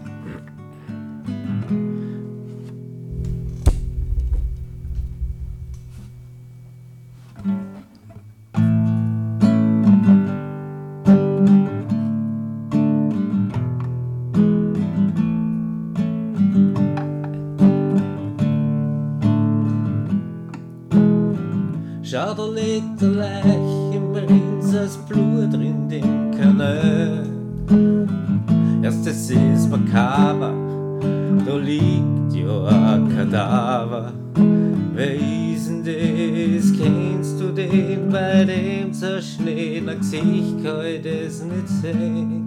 Sehen. 41.81 42.43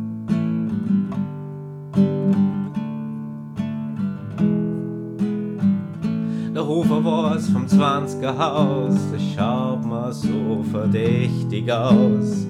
Der 6.54 6.66
Hofer 6.66 7.04
war's 7.04 7.48
vom 7.48 7.64
20er 7.66 8.36
Haus, 8.36 8.94
das 9.12 9.22
schaut 9.34 9.84
mir 9.84 10.12
so 10.12 10.64
verdächtig 10.70 11.70
aus. 11.72 12.46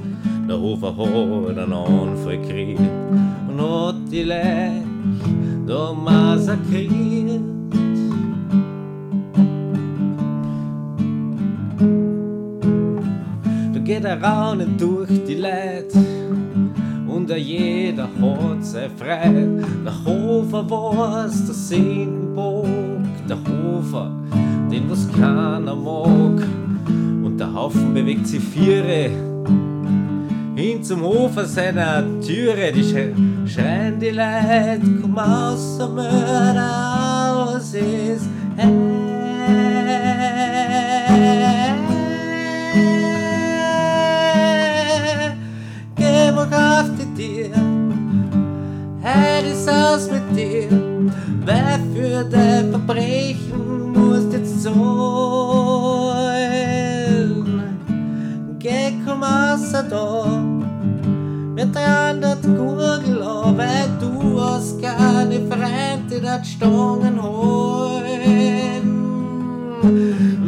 Der 0.48 0.58
Hofer 0.58 0.96
hat 0.96 1.58
einen 1.58 1.72
Anfall 1.72 2.38
gekriegt 2.38 2.80
und 3.48 3.60
hat 3.60 3.96
die 4.10 4.24
Leich 4.24 4.82
da 5.66 5.92
massakriert. 5.92 7.40
Da 13.72 13.78
geht 13.78 14.04
er 14.04 14.20
raunen 14.20 14.76
durch 14.76 15.24
die 15.24 15.36
a 15.44 16.09
jeder 17.40 18.04
hat 18.04 18.64
sei 18.64 18.88
frei. 18.96 19.46
Der 19.84 20.04
Hofer 20.04 20.68
war's, 20.70 21.44
der 21.46 21.54
Sündenbock, 21.54 22.66
der 23.28 23.38
Hofer, 23.38 24.10
den 24.70 24.90
was 24.90 25.08
keiner 25.12 25.74
mag. 25.74 26.42
Und 27.24 27.38
der 27.38 27.52
Haufen 27.52 27.94
bewegt 27.94 28.26
sich 28.26 28.42
viere 28.42 29.10
hin 30.60 30.82
zum 30.82 31.02
Hofer 31.02 31.44
seiner 31.46 32.04
Türe. 32.20 32.72
Die 32.72 32.84
schre 32.84 33.14
schreien 33.46 33.98
die 33.98 34.10
Leute, 34.10 34.80
komm 35.00 35.18
aus, 35.18 35.78
der 35.78 35.88
Mörder 35.88 37.54
aus 37.54 37.74
ist. 37.74 38.28
Hey. 38.56 38.70
Geh 45.96 46.32
mal 46.32 46.80
auf 46.80 46.99
die 47.20 47.42
Tür, 47.42 47.50
heute 49.02 49.48
ist 49.48 49.68
aus 49.68 50.10
mit 50.10 50.36
dir. 50.36 50.68
Wer 51.44 51.78
für 51.94 52.24
dein 52.24 52.70
Verbrechen 52.70 53.92
musst 53.92 54.32
jetzt 54.32 54.62
zahlen? 54.62 54.74
Geh, 58.58 58.92
komm 59.04 59.22
außer 59.22 59.82
da, 59.82 60.42
wir 61.54 61.66
dort 61.66 62.42
Gurgel 62.42 63.22
an, 63.22 63.58
weil 63.58 63.88
du 64.00 64.40
hast 64.40 64.80
keine 64.82 65.40
Freunde, 65.46 66.20
dort 66.22 66.46
Stangen 66.46 67.22
holen. 67.22 68.84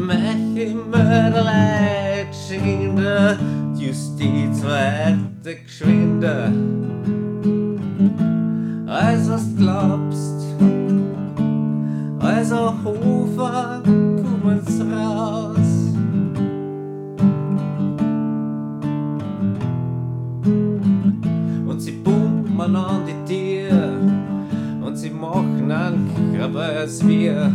Welche 0.09 0.75
Mörderleid 0.75 2.29
schinder, 2.49 3.39
Justiz 3.75 4.63
weiter 5.53 5.63
geschwinder. 5.65 6.53
Als 8.87 9.31
was 9.31 9.57
glaubst, 9.57 10.47
also 12.19 12.75
Hofer, 12.85 13.83
kommen's 13.85 14.81
raus. 14.81 15.57
Und 21.67 21.81
sie 21.81 21.93
pumpen 21.93 22.77
an 22.77 23.03
die 23.07 23.35
Tür 23.35 23.93
und 24.85 24.97
sie 24.97 25.11
machen 25.11 25.71
einen 25.71 26.35
Krawall 26.37 26.89
wir. 27.07 27.53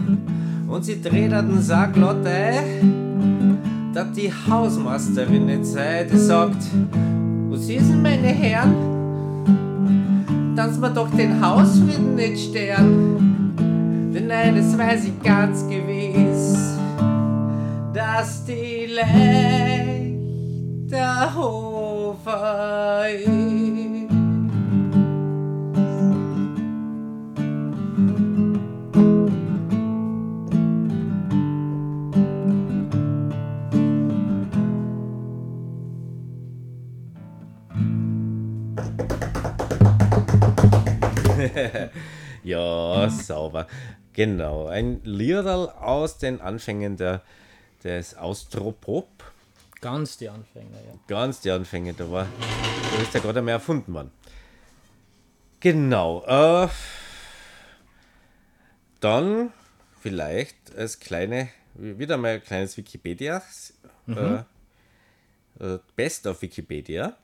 Und 0.67 0.83
sie 0.83 1.01
dreht 1.01 1.31
den 1.31 1.61
Sack 1.61 1.95
ein, 2.25 3.93
dass 3.93 4.11
die 4.11 4.31
Hausmeisterin 4.31 5.45
nicht 5.45 5.65
sei, 5.65 6.03
die 6.03 6.17
sagt, 6.17 6.63
denn 7.67 8.01
meine 8.01 8.27
Herren? 8.27 8.75
Dass 10.55 10.79
wir 10.79 10.89
doch 10.89 11.09
den 11.11 11.41
Hausfrieden 11.45 12.15
nicht 12.15 12.49
stören. 12.49 13.53
Denn 14.13 14.31
eines 14.31 14.77
weiß 14.77 15.05
ich 15.05 15.21
ganz 15.21 15.67
gewiss, 15.67 16.77
dass 17.93 18.45
die 18.45 18.85
Leicht 18.85 20.15
der 20.91 21.35
Hofer 21.35 23.05
ist. 23.09 23.86
Ja, 42.47 43.09
sauber. 43.09 43.67
Genau, 44.13 44.67
ein 44.67 45.01
Liederl 45.03 45.69
aus 45.69 46.17
den 46.17 46.39
Anfängen 46.39 46.95
der, 46.95 47.21
des 47.83 48.15
Austropop. 48.15 49.09
Ganz 49.81 50.17
die 50.17 50.29
Anfänger, 50.29 50.77
ja. 50.77 50.93
Ganz 51.07 51.41
die 51.41 51.51
Anfänge, 51.51 51.93
da 51.93 52.09
war, 52.09 52.25
da 52.95 53.01
ist 53.01 53.13
ja 53.13 53.19
gerade 53.19 53.41
mehr 53.41 53.55
erfunden 53.55 53.93
worden. 53.93 54.11
Genau. 55.59 56.23
Äh, 56.25 56.69
dann 59.01 59.51
vielleicht 59.99 60.55
als 60.77 61.01
kleine, 61.01 61.49
wieder 61.75 62.15
mal 62.15 62.35
ein 62.35 62.43
kleines 62.43 62.77
Wikipedia. 62.77 63.43
Äh, 64.07 64.35
äh, 65.59 65.79
Best 65.97 66.25
of 66.27 66.41
Wikipedia. 66.41 67.17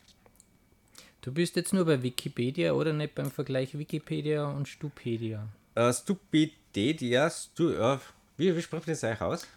Du 1.23 1.31
bist 1.31 1.55
jetzt 1.55 1.71
nur 1.71 1.85
bei 1.85 2.03
Wikipedia 2.03 2.73
oder 2.73 2.91
nicht 2.91 3.15
beim 3.15 3.31
Vergleich 3.31 3.77
Wikipedia 3.77 4.45
und 4.45 4.67
Stupedia? 4.67 5.47
Äh, 5.73 5.93
Stupidedia, 5.93 7.29
Stu, 7.29 7.69
äh, 7.69 7.97
wie, 8.35 8.53
wie 8.53 8.61
spricht 8.61 8.89
das 8.89 9.05
eigentlich 9.05 9.21
aus? 9.21 9.47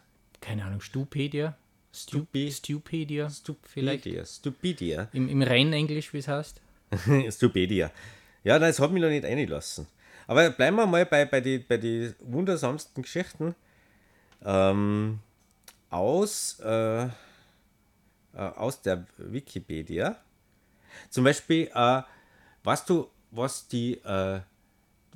Keine 0.40 0.64
Ahnung, 0.64 0.81
Stupedia? 0.81 1.57
Stupi- 1.92 2.52
Stupedia? 2.52 3.29
Vielleicht 3.64 4.05
Stupidia. 4.05 4.24
Stupidia. 4.24 5.09
im, 5.12 5.29
im 5.29 5.42
reinen 5.42 5.72
Englisch, 5.72 6.12
wie 6.12 6.18
es 6.18 6.29
heißt? 6.29 6.61
Stupedia. 7.31 7.90
Ja, 8.44 8.61
das 8.61 8.79
hat 8.79 8.92
mich 8.92 9.02
noch 9.02 9.09
nicht 9.09 9.24
eingelassen. 9.24 9.88
Aber 10.29 10.48
bleiben 10.50 10.76
wir 10.76 10.87
mal 10.87 11.05
bei, 11.05 11.24
bei 11.24 11.40
den 11.40 11.64
bei 11.66 11.79
die 11.79 12.12
wundersamsten 12.20 13.02
Geschichten. 13.02 13.57
Ähm, 14.44 15.18
aus, 15.90 16.61
äh, 16.61 17.07
äh, 17.07 17.09
aus 18.35 18.83
der 18.83 19.05
Wikipedia. 19.18 20.16
Zum 21.11 21.24
Beispiel, 21.24 21.70
äh, 21.74 22.02
weißt 22.64 22.88
du, 22.90 23.09
was 23.30 23.68
die, 23.68 23.94
äh, 24.04 24.40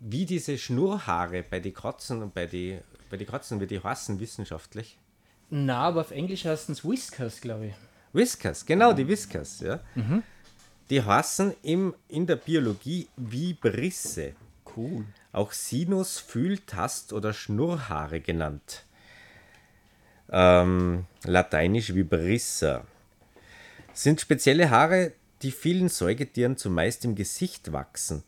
wie 0.01 0.25
diese 0.25 0.57
Schnurrhaare 0.59 1.43
bei 1.43 1.61
den 1.61 1.75
Katzen 1.75 2.23
und 2.23 2.35
bei 2.35 2.47
die, 2.47 2.79
bei 3.11 3.17
die 3.17 3.27
Katzen, 3.27 3.61
wie 3.61 3.67
die 3.67 3.83
heißen 3.83 4.19
wissenschaftlich? 4.21 4.99
Na, 5.51 5.79
aber 5.79 6.03
auf 6.03 6.11
Englisch 6.11 6.45
heißt 6.45 6.71
es 6.71 6.85
Whiskers, 6.85 7.41
glaube 7.41 7.67
ich. 7.67 7.75
Whiskers, 8.13 8.65
genau, 8.65 8.93
die 8.93 9.07
Whiskers, 9.07 9.61
ja. 9.61 9.81
Die 10.91 11.03
heißen 11.03 11.55
im, 11.63 11.95
in 12.09 12.27
der 12.27 12.37
Biologie 12.37 13.09
Vibrisse. 13.17 14.35
Cool. 14.77 15.05
Auch 15.33 15.53
Sinus, 15.53 16.19
Fühl-, 16.19 16.59
Tast- 16.67 17.13
oder 17.13 17.33
Schnurrhaare 17.33 18.21
genannt. 18.21 18.85
Ähm, 20.31 21.07
lateinisch 21.25 21.95
Vibrissa. 21.95 22.85
Sind 23.93 24.21
spezielle 24.21 24.71
Haare, 24.71 25.13
die 25.43 25.51
vielen 25.51 25.89
Säugetieren 25.89 26.57
zumeist 26.57 27.05
im 27.05 27.15
Gesicht 27.15 27.73
wachsen. 27.73 28.23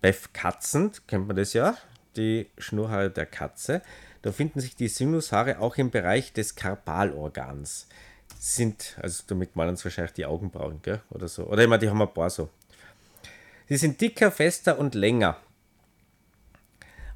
Bei 0.00 0.14
Katzen 0.32 0.92
kennt 1.06 1.26
man 1.26 1.36
das 1.36 1.52
ja, 1.52 1.76
die 2.16 2.48
Schnurrhaare 2.58 3.10
der 3.10 3.26
Katze. 3.26 3.82
Da 4.22 4.32
finden 4.32 4.60
sich 4.60 4.74
die 4.74 4.88
Sinushaare 4.88 5.60
auch 5.60 5.76
im 5.76 5.90
Bereich 5.90 6.32
des 6.32 6.54
Karpalorgans. 6.56 7.86
Sind, 8.38 8.96
also 9.00 9.22
damit 9.28 9.54
meinen 9.56 9.76
sie 9.76 9.84
wahrscheinlich 9.84 10.14
die 10.14 10.26
Augenbrauen, 10.26 10.80
gell? 10.82 11.00
Oder 11.10 11.28
so. 11.28 11.44
Oder 11.44 11.64
immer, 11.64 11.78
die 11.78 11.88
haben 11.88 12.02
ein 12.02 12.12
paar 12.12 12.30
so. 12.30 12.50
Sie 13.68 13.76
sind 13.76 14.00
dicker, 14.00 14.30
fester 14.30 14.78
und 14.78 14.94
länger 14.94 15.36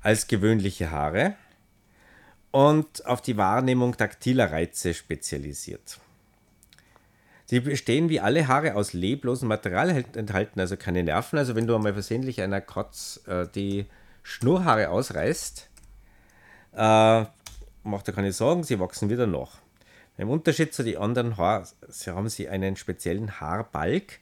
als 0.00 0.26
gewöhnliche 0.26 0.90
Haare 0.90 1.34
und 2.50 3.04
auf 3.06 3.20
die 3.22 3.36
Wahrnehmung 3.36 3.96
taktiler 3.96 4.50
Reize 4.50 4.94
spezialisiert. 4.94 6.00
Sie 7.50 7.58
bestehen 7.58 8.08
wie 8.08 8.20
alle 8.20 8.46
Haare 8.46 8.76
aus 8.76 8.92
leblosem 8.92 9.48
Material, 9.48 10.04
enthalten 10.14 10.60
also 10.60 10.76
keine 10.76 11.02
Nerven. 11.02 11.36
Also 11.36 11.56
wenn 11.56 11.66
du 11.66 11.74
einmal 11.74 11.94
versehentlich 11.94 12.40
einer 12.42 12.60
Kotz 12.60 13.22
äh, 13.26 13.48
die 13.52 13.86
Schnurrhaare 14.22 14.88
ausreißt, 14.88 15.68
äh, 16.74 17.24
macht 17.82 18.06
er 18.06 18.14
keine 18.14 18.30
Sorgen, 18.30 18.62
sie 18.62 18.78
wachsen 18.78 19.10
wieder 19.10 19.26
nach. 19.26 19.58
Im 20.16 20.30
Unterschied 20.30 20.72
zu 20.72 20.84
den 20.84 20.98
anderen 20.98 21.38
Haaren 21.38 21.66
haben 22.06 22.28
sie 22.28 22.48
einen 22.48 22.76
speziellen 22.76 23.40
Haarbalg 23.40 24.20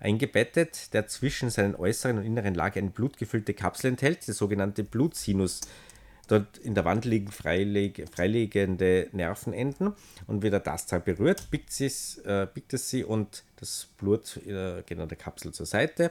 eingebettet, 0.00 0.92
der 0.94 1.06
zwischen 1.06 1.50
seinen 1.50 1.76
äußeren 1.76 2.18
und 2.18 2.24
inneren 2.24 2.56
Lage 2.56 2.80
eine 2.80 2.90
blutgefüllte 2.90 3.54
Kapsel 3.54 3.90
enthält, 3.90 4.26
die 4.26 4.32
sogenannte 4.32 4.82
Blutsinus. 4.82 5.60
Dort 6.26 6.58
in 6.58 6.74
der 6.74 6.84
Wand 6.84 7.04
liegen 7.04 7.30
freileg 7.30 8.08
freiliegende 8.10 9.08
Nervenenden 9.12 9.94
und 10.26 10.42
wie 10.42 10.50
der 10.50 10.62
Tastsal 10.62 11.00
berührt, 11.00 11.50
biegt, 11.50 11.78
äh, 11.80 12.46
biegt 12.52 12.72
es 12.72 12.90
sie 12.90 13.04
und 13.04 13.44
das 13.56 13.88
Blut 13.98 14.38
äh, 14.46 14.82
geht 14.82 14.98
an 14.98 15.08
der 15.08 15.18
Kapsel 15.18 15.52
zur 15.52 15.66
Seite. 15.66 16.10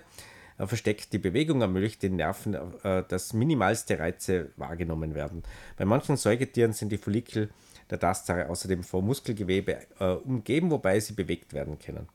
Er 0.58 0.68
versteckt 0.68 1.12
die 1.14 1.18
Bewegung, 1.18 1.62
ermöglicht 1.62 2.04
den 2.04 2.16
Nerven, 2.16 2.56
äh, 2.84 3.04
dass 3.08 3.34
minimalste 3.34 3.98
Reize 3.98 4.52
wahrgenommen 4.56 5.16
werden. 5.16 5.44
Bei 5.78 5.86
manchen 5.86 6.16
Säugetieren 6.16 6.74
sind 6.74 6.92
die 6.92 6.98
Follikel 6.98 7.50
der 7.90 8.00
Tastsare 8.00 8.50
außerdem 8.50 8.84
vom 8.84 9.06
Muskelgewebe 9.06 9.78
äh, 10.00 10.06
umgeben, 10.06 10.72
wobei 10.72 11.00
sie 11.00 11.14
bewegt 11.14 11.54
werden 11.54 11.80
können, 11.80 12.08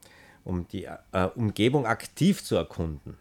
um 0.45 0.67
die 0.69 0.85
äh, 0.85 1.25
Umgebung 1.35 1.87
aktiv 1.87 2.45
zu 2.45 2.57
erkunden. 2.57 3.17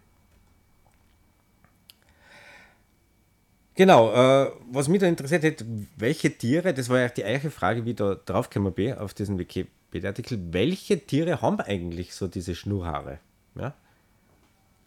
Genau, 3.77 4.11
äh, 4.11 4.51
was 4.71 4.87
mich 4.87 4.99
da 4.99 5.05
interessiert 5.07 5.43
hätte, 5.43 5.65
welche 5.97 6.35
Tiere, 6.35 6.73
das 6.73 6.89
war 6.89 6.99
ja 6.99 7.09
die 7.09 7.23
eigentliche 7.23 7.51
Frage, 7.51 7.85
wie 7.85 7.91
ich 7.91 7.95
da 7.95 8.15
drauf 8.15 8.49
gekommen 8.49 8.73
bin, 8.73 8.97
auf 8.97 9.13
diesen 9.13 9.37
Wikipedia-Artikel, 9.37 10.39
welche 10.51 10.99
Tiere 11.05 11.41
haben 11.41 11.59
eigentlich 11.61 12.15
so 12.15 12.27
diese 12.27 12.55
Schnurrhaare? 12.55 13.19
Ja? 13.55 13.73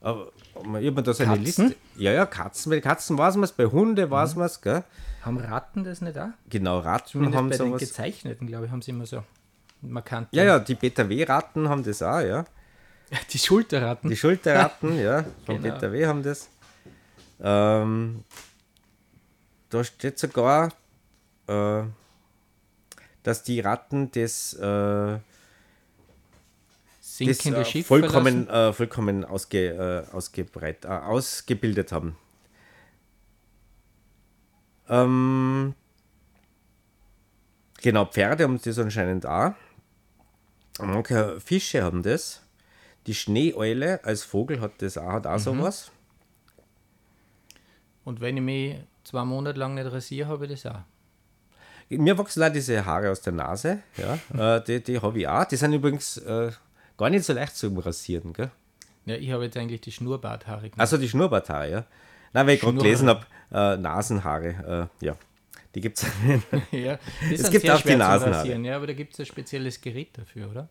Aber 0.00 0.33
ich 0.81 0.87
habe 0.88 1.03
da 1.03 1.12
so 1.12 1.22
eine 1.22 1.37
Katzen? 1.37 1.66
Liste. 1.68 1.76
Ja, 1.96 2.12
ja, 2.12 2.26
Katzen. 2.26 2.70
Bei 2.70 2.81
Katzen 2.81 3.16
weiß 3.16 3.35
man 3.37 3.44
es, 3.44 3.53
bei 3.53 3.66
Hunde 3.66 4.11
weiß 4.11 4.35
man 4.35 4.46
es, 4.46 4.61
gell? 4.61 4.83
Haben 5.22 5.38
Ratten 5.38 5.85
das 5.85 6.00
nicht 6.00 6.18
auch? 6.18 6.29
Genau, 6.48 6.79
Ratten 6.81 7.09
Zumindest 7.09 7.37
haben 7.38 7.48
bei 7.50 7.57
den 7.59 7.66
sowas. 7.68 7.81
gezeichneten, 7.81 8.46
glaube 8.46 8.66
ich, 8.66 8.72
haben 8.72 8.83
sie 8.83 8.90
immer 8.90 9.07
so 9.07 9.22
markant. 9.83 10.29
Ja, 10.33 10.42
ja, 10.44 10.59
die 10.59 10.74
Beta-W-Ratten 10.74 11.68
haben 11.68 11.85
das 11.85 12.03
auch, 12.03 12.20
ja. 12.20 12.44
Die 13.33 13.38
Schulterratten. 13.38 14.09
Die 14.11 14.16
Schulterratten, 14.16 14.98
ja, 14.98 15.24
von 15.44 15.61
Genau. 15.62 15.74
Beta-W 15.74 16.07
haben 16.07 16.22
das. 16.22 16.48
Ähm, 17.42 18.24
da 19.71 19.85
steht 19.85 20.19
sogar, 20.19 20.73
äh, 21.47 21.83
dass 23.23 23.43
die 23.43 23.61
Ratten 23.61 24.11
das, 24.11 24.55
äh, 24.55 24.61
das 24.61 25.23
sinkende 27.01 27.61
äh, 27.61 27.65
Schiff 27.65 27.87
vollkommen, 27.87 28.49
äh, 28.49 28.73
vollkommen 28.73 29.25
ausge, 29.25 30.07
äh, 30.11 30.15
ausgebreit, 30.15 30.85
äh, 30.85 30.89
ausgebildet 30.89 31.93
haben. 31.93 32.17
Ähm, 34.89 35.75
genau, 37.81 38.07
Pferde 38.07 38.45
haben 38.45 38.61
das 38.61 38.79
anscheinend 38.79 39.25
auch. 39.25 39.55
Manche 40.81 41.41
Fische 41.41 41.83
haben 41.83 42.03
das. 42.03 42.43
Die 43.07 43.15
Schneeeule 43.15 44.03
als 44.05 44.25
Vogel 44.25 44.61
hat 44.61 44.83
das 44.83 44.99
auch, 44.99 45.13
hat 45.13 45.27
auch 45.27 45.39
sowas. 45.39 45.91
Und 48.05 48.21
wenn 48.21 48.37
ich 48.37 48.43
mich 48.43 48.77
zwei 49.11 49.25
Monate 49.25 49.59
lang 49.59 49.75
nicht 49.75 49.90
rasiere, 49.90 50.29
habe 50.29 50.46
ich 50.46 50.53
das 50.53 50.73
auch. 50.73 50.81
Mir 51.88 52.16
wachsen 52.16 52.42
auch 52.44 52.53
diese 52.53 52.85
Haare 52.85 53.11
aus 53.11 53.20
der 53.20 53.33
Nase. 53.33 53.81
Ja, 53.96 54.57
äh, 54.57 54.64
die 54.64 54.81
die 54.81 55.01
habe 55.01 55.18
ich 55.18 55.27
auch. 55.27 55.44
Die 55.44 55.57
sind 55.57 55.73
übrigens 55.73 56.18
äh, 56.18 56.53
gar 56.96 57.11
nicht 57.11 57.25
so 57.25 57.33
leicht 57.33 57.57
zu 57.57 57.66
rasieren. 57.79 58.33
Gell? 58.33 58.51
Ja, 59.07 59.16
ich 59.16 59.33
habe 59.33 59.44
jetzt 59.44 59.57
eigentlich 59.57 59.81
die 59.81 59.90
Schnurrbarthaare 59.90 60.70
gemacht. 60.70 60.79
Also 60.79 60.96
die 60.99 61.09
Schnurrbarthaare, 61.09 61.70
ja. 61.70 61.85
Nein, 62.33 62.46
weil 62.46 62.55
ich 62.55 62.61
gerade 62.61 62.77
gelesen 62.77 63.09
habe, 63.09 63.27
äh, 63.51 63.77
Nasenhaare, 63.77 64.88
äh, 65.01 65.05
ja. 65.05 65.16
Die 65.75 65.81
gibt 65.85 65.99
es. 65.99 66.07
ja, 66.70 66.99
die 67.29 67.35
Es 67.35 67.51
gibt 67.51 67.68
auch 67.68 67.81
die 67.83 67.96
Nasenhaare. 67.96 68.57
Ja, 68.57 68.77
aber 68.77 68.87
da 68.87 68.92
gibt 68.92 69.14
es 69.14 69.20
ein 69.20 69.27
spezielles 69.27 69.81
Gerät 69.81 70.16
dafür, 70.16 70.49
oder? 70.49 70.68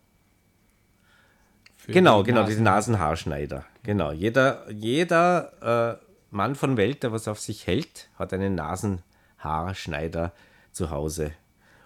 Für 1.76 1.92
genau, 1.92 2.22
die 2.22 2.28
genau, 2.28 2.42
Nasen. 2.42 2.50
diese 2.50 2.64
Nasenhaarschneider. 2.64 3.66
Genau. 3.84 4.12
Jeder, 4.12 4.70
jeder 4.72 6.00
äh, 6.00 6.09
Mann 6.32 6.56
von 6.56 6.78
Welt, 6.78 7.04
der 7.04 7.12
was 7.12 7.28
auf 7.28 7.40
sich 7.40 7.68
hält, 7.68 8.10
hat 8.18 8.34
einen 8.34 8.56
Nasenhaarschneider 8.56 10.34
zu 10.72 10.92
Hause. 10.92 11.32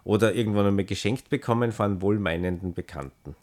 Oder 0.04 0.34
irgendwann 0.36 0.68
einmal 0.68 0.86
geschenkt 0.86 1.30
bekommen 1.30 1.72
von 1.72 2.02
wohlmeinenden 2.02 2.74
Bekannten. 2.74 3.36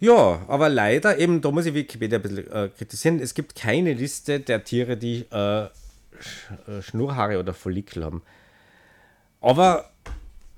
Ja, 0.00 0.44
aber 0.46 0.68
leider, 0.68 1.18
eben, 1.18 1.40
da 1.40 1.50
muss 1.50 1.66
ich 1.66 1.74
Wikipedia 1.74 2.18
ein 2.18 2.22
bisschen 2.22 2.52
äh, 2.52 2.68
kritisieren, 2.68 3.18
es 3.18 3.34
gibt 3.34 3.56
keine 3.56 3.92
Liste 3.94 4.38
der 4.38 4.62
Tiere, 4.62 4.96
die 4.96 5.22
äh, 5.30 5.68
Sch 6.20 6.50
äh, 6.68 6.82
Schnurrhaare 6.82 7.38
oder 7.38 7.52
Follikel 7.52 8.04
haben. 8.04 8.22
Aber 9.40 9.90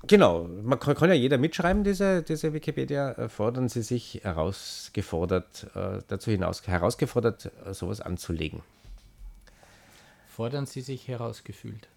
genau, 0.07 0.47
man 0.63 0.79
kann, 0.79 0.95
kann 0.95 1.09
ja 1.09 1.15
jeder 1.15 1.37
mitschreiben, 1.37 1.83
diese, 1.83 2.23
diese 2.23 2.53
Wikipedia. 2.53 3.11
Äh, 3.13 3.29
Fordern 3.29 3.69
Sie 3.69 3.81
sich 3.81 4.21
herausgefordert, 4.23 5.67
äh, 5.75 5.99
dazu 6.07 6.31
hinaus, 6.31 6.65
herausgefordert, 6.67 7.51
äh, 7.65 7.73
sowas 7.73 8.01
anzulegen. 8.01 8.61
Fordern 10.27 10.65
sie 10.65 10.81
sich 10.81 11.07
herausgefühlt. 11.07 11.87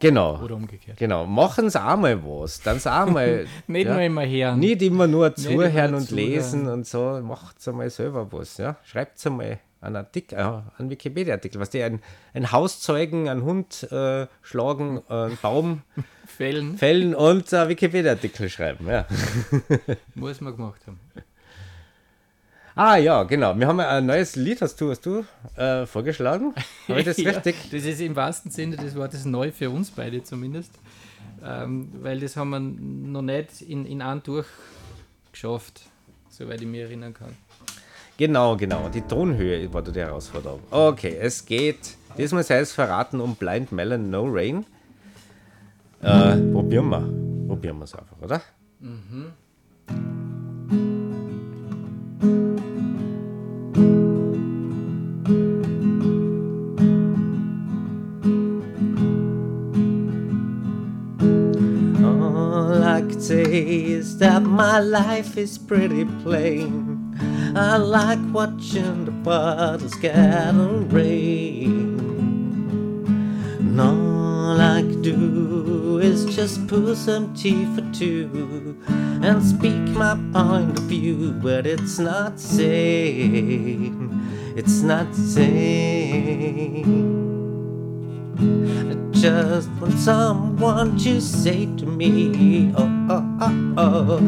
Genau. 0.00 0.42
Oder 0.42 0.56
umgekehrt. 0.56 0.98
Genau, 0.98 1.26
machen 1.26 1.70
Sie 1.70 1.82
auch 1.82 1.96
mal 1.96 2.22
was. 2.22 2.60
Dann 2.60 2.78
auch 2.78 3.06
mal. 3.06 3.46
Nicht 3.66 3.88
nur 3.88 4.00
immer 4.00 4.26
hören. 4.26 4.58
Nicht 4.58 4.82
immer 4.82 5.06
nur 5.06 5.34
zuhören 5.34 5.94
und 5.94 6.08
zuhören. 6.08 6.30
lesen 6.30 6.68
und 6.68 6.86
so. 6.86 7.20
Macht 7.22 7.66
einmal 7.68 7.88
selber 7.90 8.30
was. 8.32 8.56
Ja? 8.58 8.76
Schreibt 8.82 9.24
einmal 9.26 9.58
einen 9.86 9.96
Artikel, 9.96 10.38
äh, 10.38 10.60
einen 10.78 10.90
Wikipedia-Artikel. 10.90 11.60
Was 11.60 11.70
die 11.70 11.82
ein, 11.82 12.02
ein 12.34 12.52
Haus 12.52 12.80
zeugen, 12.80 13.28
einen 13.28 13.42
Hund 13.42 13.90
äh, 13.90 14.26
schlagen, 14.42 15.02
äh, 15.08 15.12
einen 15.12 15.38
Baum 15.40 15.82
Fällen 16.26 16.76
fällen 16.76 17.14
und 17.14 17.52
einen 17.54 17.70
Wikipedia-Artikel 17.70 18.50
schreiben. 18.50 18.86
Ja. 18.88 19.06
muss 20.14 20.40
man 20.40 20.54
gemacht 20.54 20.80
haben. 20.86 21.00
Ah 22.78 22.96
ja, 22.96 23.22
genau. 23.22 23.58
Wir 23.58 23.68
haben 23.68 23.80
ein 23.80 24.04
neues 24.04 24.36
Lied, 24.36 24.60
hast 24.60 24.78
du, 24.82 24.90
hast 24.90 25.06
du 25.06 25.24
äh, 25.56 25.86
vorgeschlagen? 25.86 26.52
Habe 26.88 26.98
ich 26.98 27.06
das 27.06 27.16
Ja, 27.16 27.30
richtig? 27.30 27.56
Das 27.70 27.84
ist 27.84 28.00
im 28.02 28.14
wahrsten 28.14 28.50
Sinne 28.50 28.76
des 28.76 28.94
Wortes 28.94 29.24
neu 29.24 29.50
für 29.50 29.70
uns 29.70 29.90
beide 29.90 30.22
zumindest. 30.22 30.72
Ähm, 31.42 31.88
weil 32.02 32.20
das 32.20 32.36
haben 32.36 32.50
wir 32.50 32.60
noch 32.60 33.22
nicht 33.22 33.62
in, 33.62 33.86
in 33.86 34.02
einem 34.02 34.22
durch 34.22 34.46
geschafft, 35.32 35.82
soweit 36.28 36.60
ich 36.60 36.66
mich 36.66 36.80
erinnern 36.82 37.14
kann. 37.14 37.34
Genau, 38.18 38.56
genau. 38.56 38.88
Die 38.88 39.02
Tonhöhe 39.02 39.72
war 39.72 39.82
da 39.82 39.90
die 39.90 40.00
Herausforderung. 40.00 40.60
Okay, 40.70 41.16
es 41.20 41.44
geht, 41.44 41.96
diesmal 42.16 42.44
sei 42.44 42.60
es 42.60 42.72
verraten, 42.72 43.20
um 43.20 43.34
Blind 43.34 43.72
Melon 43.72 44.10
No 44.10 44.24
Rain. 44.26 44.64
Äh, 46.00 46.36
probieren 46.52 46.88
wir. 46.88 47.46
Probieren 47.46 47.78
wir 47.78 47.84
es 47.84 47.94
einfach, 47.94 48.16
oder? 48.22 48.40
All 62.02 62.82
I 62.82 63.02
can 63.02 63.20
say 63.20 63.42
is 63.42 64.18
that 64.18 64.42
my 64.42 64.78
life 64.80 65.36
is 65.36 65.58
pretty 65.58 66.06
plain. 66.22 66.95
I 67.58 67.78
like 67.78 68.18
watching 68.34 69.06
the 69.06 69.10
bottles 69.10 69.96
rain. 70.92 71.98
And 73.58 73.80
all 73.80 74.60
I 74.60 74.82
can 74.82 75.00
do 75.00 75.98
is 75.98 76.26
just 76.36 76.68
pull 76.68 76.94
some 76.94 77.32
tea 77.32 77.64
for 77.74 77.80
two 77.94 78.76
and 78.86 79.42
speak 79.42 79.72
my 79.96 80.16
point 80.34 80.76
of 80.78 80.84
view, 80.84 81.32
but 81.42 81.66
it's 81.66 81.98
not 81.98 82.36
the 82.36 82.42
same. 82.42 84.12
It's 84.54 84.82
not 84.82 85.10
the 85.12 85.22
same. 85.22 86.76
I 88.36 88.96
just 89.18 89.70
want 89.80 89.98
someone 89.98 90.98
to 90.98 91.22
say 91.22 91.64
to 91.78 91.86
me, 91.86 92.74
oh, 92.76 93.06
oh, 93.08 93.24
oh, 93.40 93.74
oh, 93.78 94.20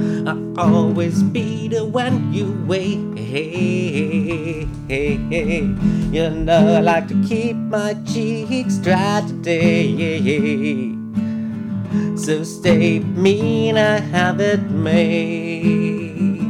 I'll 0.56 0.74
always 0.74 1.22
be 1.22 1.68
the 1.68 1.84
one 1.84 2.32
you 2.32 2.64
wait. 2.66 3.07
Hey, 3.28 4.66
hey, 4.88 5.16
hey. 5.28 5.60
You 6.10 6.30
know, 6.30 6.76
I 6.76 6.80
like 6.80 7.08
to 7.08 7.22
keep 7.28 7.56
my 7.56 7.92
cheeks 8.06 8.78
dry 8.78 9.22
today. 9.28 10.96
So 12.16 12.42
stay 12.42 13.00
mean, 13.00 13.76
I 13.76 14.00
have 14.00 14.40
it 14.40 14.62
made. 14.70 16.40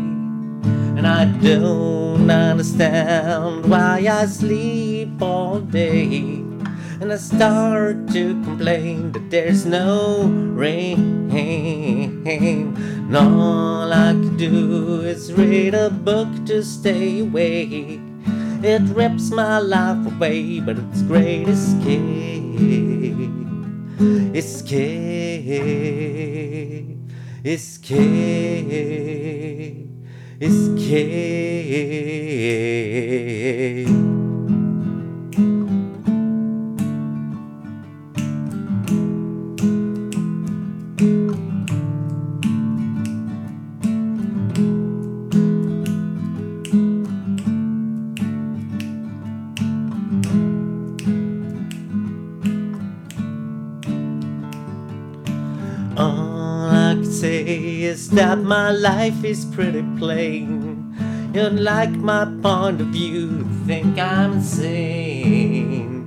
And 0.95 1.05
I 1.05 1.25
don't 1.25 2.31
understand 2.31 3.67
why 3.69 4.07
I 4.09 4.27
sleep 4.27 5.21
all 5.21 5.59
day. 5.59 6.47
And 7.00 7.12
I 7.12 7.16
start 7.16 8.08
to 8.08 8.42
complain 8.42 9.12
that 9.12 9.30
there's 9.30 9.64
no 9.64 10.24
rain. 10.24 11.30
And 13.08 13.16
all 13.16 13.92
I 13.92 14.11
can 14.11 14.37
do 14.37 15.02
is 15.02 15.32
read 15.32 15.74
a 15.74 15.90
book 15.90 16.28
to 16.46 16.64
stay 16.64 17.20
awake. 17.20 18.00
It 18.64 18.82
rips 18.96 19.30
my 19.30 19.61
life 19.61 20.04
away, 20.06 20.58
but 20.58 20.76
it's 20.76 21.02
great 21.02 21.48
escape. 21.48 22.50
Escape. 24.34 25.68
Escape. 27.44 28.68
Escape. 30.40 31.68
That 58.18 58.38
my 58.38 58.70
life 58.72 59.22
is 59.22 59.44
pretty 59.44 59.85
plain. 59.96 60.92
You 61.33 61.50
like 61.50 61.90
my 61.90 62.24
point 62.42 62.81
of 62.81 62.88
view, 62.88 63.45
think 63.64 63.97
I'm 63.97 64.32
insane. 64.32 66.03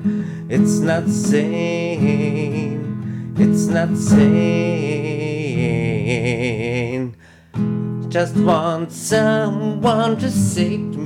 It's 0.49 0.79
not 0.79 1.07
same. 1.07 2.83
It's 3.37 3.67
not 3.67 3.95
same. 3.95 4.31
Just 8.09 8.35
want 8.35 8.91
someone 8.91 10.17
to 10.17 10.29
me, 10.29 11.00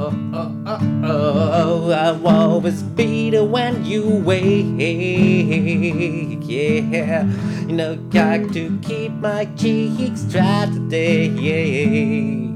oh, 0.00 0.14
oh, 0.32 0.62
oh, 0.66 0.78
oh, 1.04 1.90
I'll 1.92 2.26
always 2.26 2.82
be 2.82 3.30
the 3.30 3.44
one 3.44 3.84
you 3.84 4.08
wait. 4.24 4.64
Yeah, 6.42 7.24
you 7.66 7.72
know, 7.76 7.96
got 7.96 8.52
to 8.54 8.78
keep 8.82 9.12
my 9.12 9.44
cheeks 9.56 10.22
dry 10.22 10.66
today. 10.72 12.48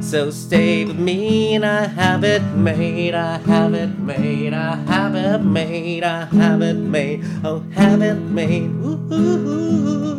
So 0.00 0.30
stay 0.30 0.84
with 0.86 0.98
me 0.98 1.54
and 1.54 1.66
I 1.66 1.86
have 1.86 2.24
it 2.24 2.42
made, 2.54 3.14
I 3.14 3.38
have 3.38 3.74
it 3.74 3.98
made, 3.98 4.54
I 4.54 4.76
have 4.76 5.14
it 5.14 5.44
made, 5.44 6.02
I 6.02 6.24
have 6.24 6.62
it 6.62 6.74
made, 6.74 7.24
oh, 7.44 7.62
have 7.74 8.00
it 8.00 8.14
made. 8.14 8.70
Ooh, 8.70 8.98
ooh, 9.12 9.48
ooh. 9.48 10.17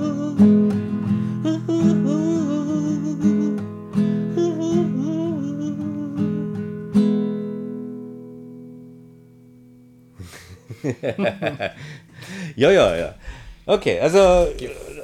Ja, 12.56 12.72
ja, 12.72 12.96
ja. 12.96 13.16
Okay, 13.66 14.00
also 14.00 14.48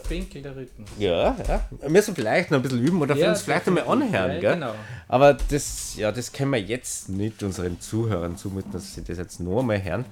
Winkel 0.09 0.41
der 0.41 0.55
Rhythmus. 0.55 0.89
ja, 0.97 1.35
ja. 1.47 1.67
Wir 1.81 1.89
müssen 1.89 2.15
vielleicht 2.15 2.51
noch 2.51 2.59
ein 2.59 2.61
bisschen 2.61 2.85
üben 2.85 3.01
oder 3.01 3.15
Ja, 3.15 3.29
uns 3.29 3.41
vielleicht 3.41 3.67
einmal 3.67 3.83
anhören, 3.87 4.31
ja, 4.33 4.39
gell? 4.39 4.53
genau. 4.55 4.73
Aber 5.07 5.33
das, 5.33 5.95
ja, 5.97 6.11
das 6.11 6.31
können 6.31 6.51
wir 6.51 6.61
jetzt 6.61 7.09
nicht 7.09 7.43
unseren 7.43 7.79
Zuhörern 7.79 8.37
zumuten, 8.37 8.71
dass 8.71 8.95
sie 8.95 9.03
das 9.03 9.17
jetzt 9.17 9.39
noch 9.39 9.59
einmal 9.59 9.83
hören. 9.83 10.05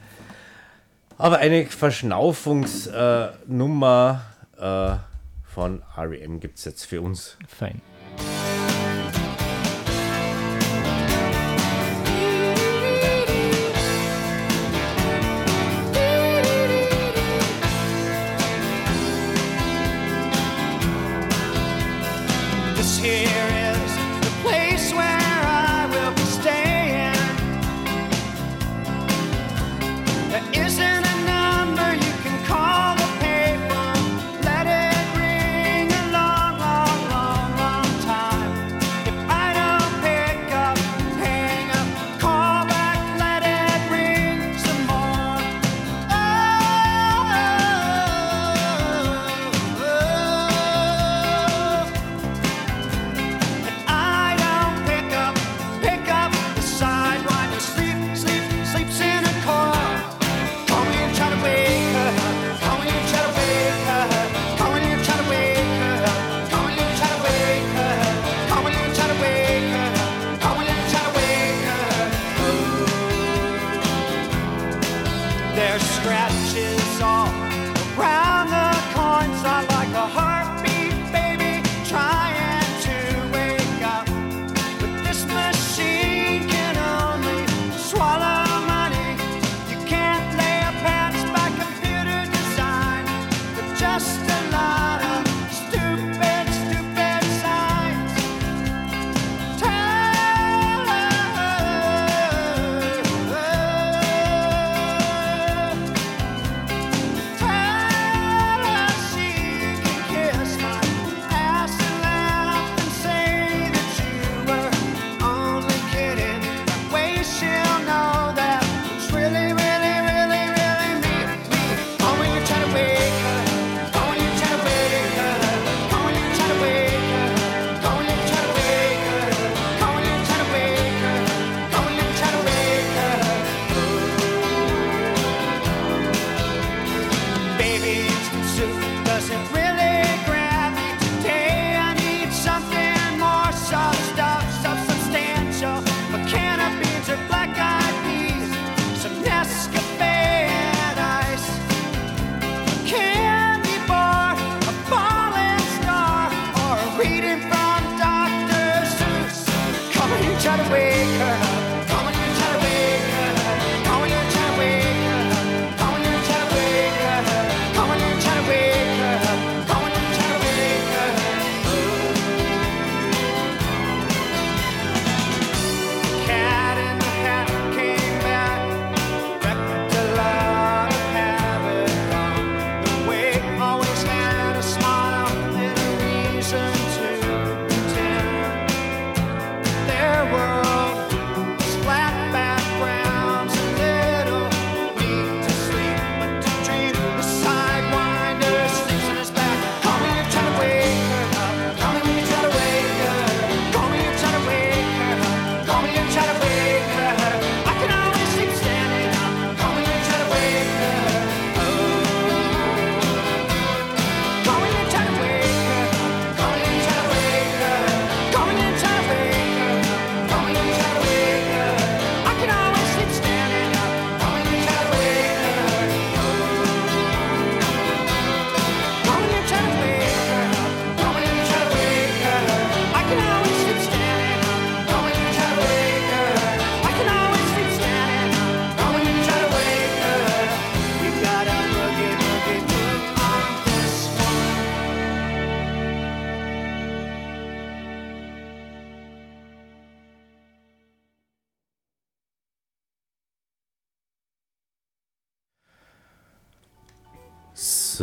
Aber 1.17 1.37
eine 1.37 1.65
Verschnaufungsnummer 1.65 4.21
äh, 4.57 4.95
von 5.53 5.81
REM 5.97 6.39
gibt 6.39 6.57
es 6.57 6.65
jetzt 6.65 6.85
für 6.85 7.01
uns. 7.01 7.37
Fein. 7.47 7.81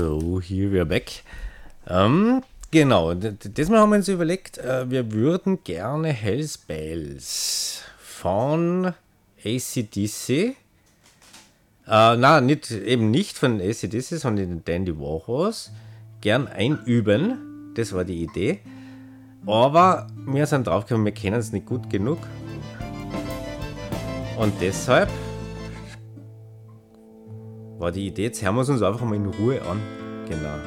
So, 0.01 0.41
here 0.41 0.73
we 0.73 0.81
are 0.81 0.87
back. 0.87 1.25
Ähm, 1.87 2.43
genau, 2.71 3.13
diesmal 3.13 3.81
haben 3.81 3.91
wir 3.91 3.97
uns 3.97 4.09
überlegt, 4.09 4.57
äh, 4.57 4.91
wir 4.91 5.13
würden 5.13 5.63
gerne 5.63 6.09
Hells 6.09 6.57
Bells 6.57 7.83
von 7.99 8.95
ACDC. 9.45 10.31
Äh, 10.31 10.55
na, 11.87 12.41
nicht, 12.41 12.71
eben 12.71 13.11
nicht 13.11 13.37
von 13.37 13.61
ACDC, 13.61 14.19
sondern 14.19 14.49
den 14.49 14.65
Dandy 14.65 14.99
Warhorse. 14.99 15.71
Gern 16.23 16.49
einüben. 16.49 17.75
Das 17.75 17.93
war 17.93 18.05
die 18.05 18.23
Idee. 18.23 18.61
Aber 19.45 20.07
wir 20.27 20.47
sind 20.47 20.67
draufgekommen, 20.67 21.05
wir 21.05 21.13
kennen 21.13 21.41
es 21.41 21.53
nicht 21.53 21.67
gut 21.67 21.91
genug. 21.91 22.21
Und 24.39 24.55
deshalb 24.63 25.11
war 27.81 27.91
die 27.91 28.07
Idee. 28.07 28.25
Jetzt 28.25 28.43
hören 28.43 28.55
wir 28.57 28.61
es 28.63 28.69
uns 28.69 28.83
einfach 28.83 29.01
mal 29.03 29.17
in 29.17 29.27
Ruhe 29.27 29.61
an. 29.63 29.81
Genau. 30.29 30.59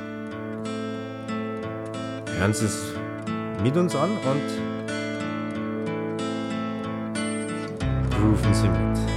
Hören 2.38 2.53
Sie 2.53 2.66
es 2.66 2.93
mit 3.61 3.78
uns 3.78 3.95
an 3.95 4.09
und 4.09 4.41
rufen 8.20 8.53
Sie 8.53 8.68
mit. 8.68 9.12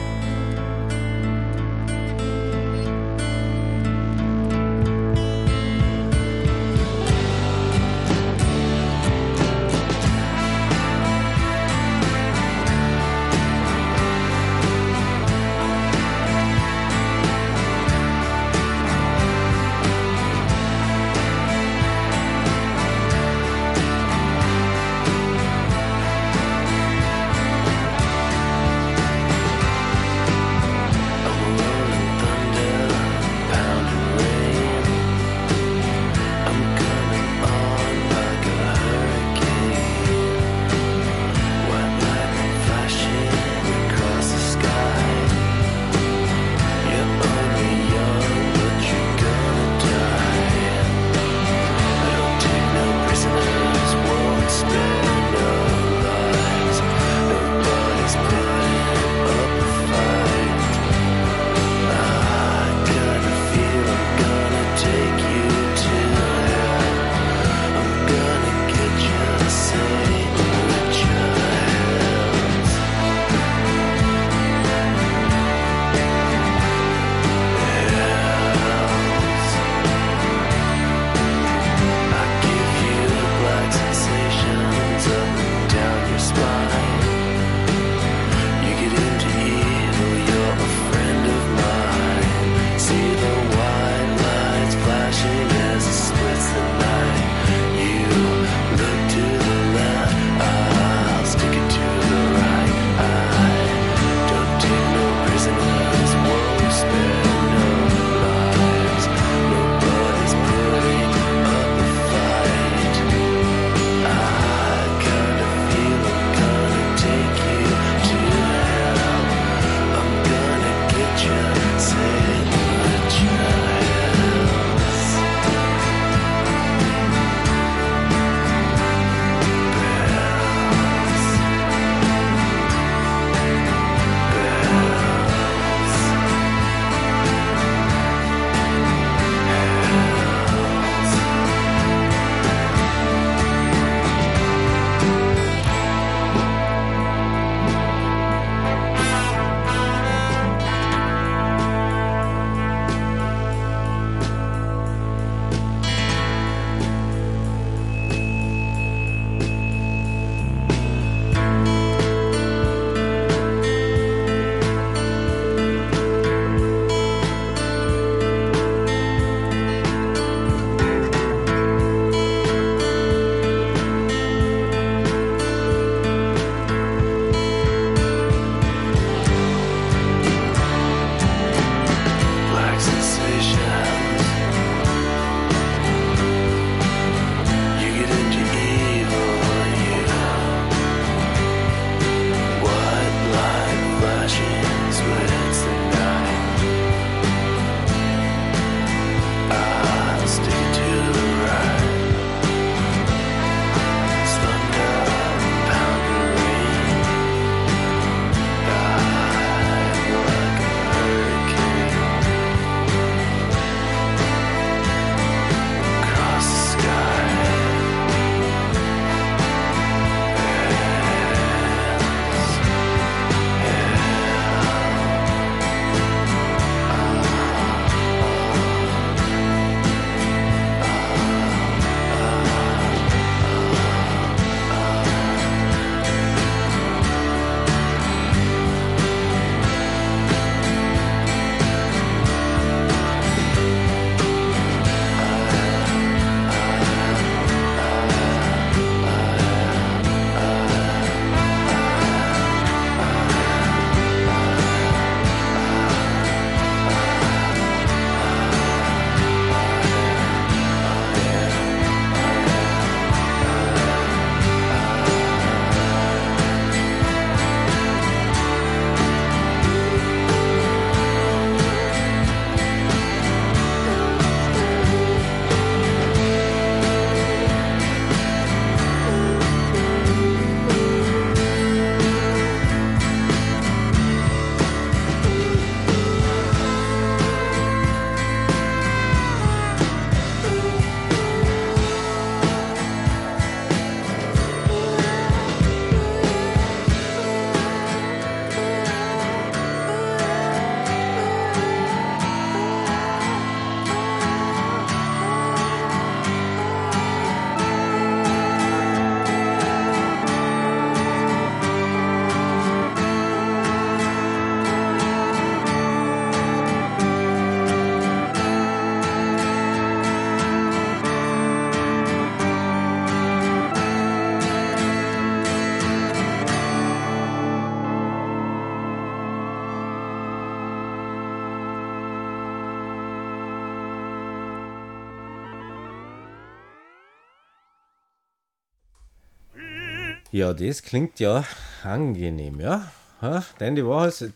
Ja, 340.36 340.52
das 340.52 340.82
klingt 340.82 341.18
ja 341.18 341.44
angenehm, 341.82 342.60
ja. 342.60 342.92
ja 343.22 343.42
denn 343.58 343.74
die 343.74 343.86
Wahrheit, 343.86 344.34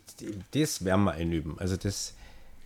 das 0.52 0.82
werden 0.82 1.04
wir 1.04 1.12
einüben. 1.12 1.58
Also 1.58 1.76
das 1.76 2.14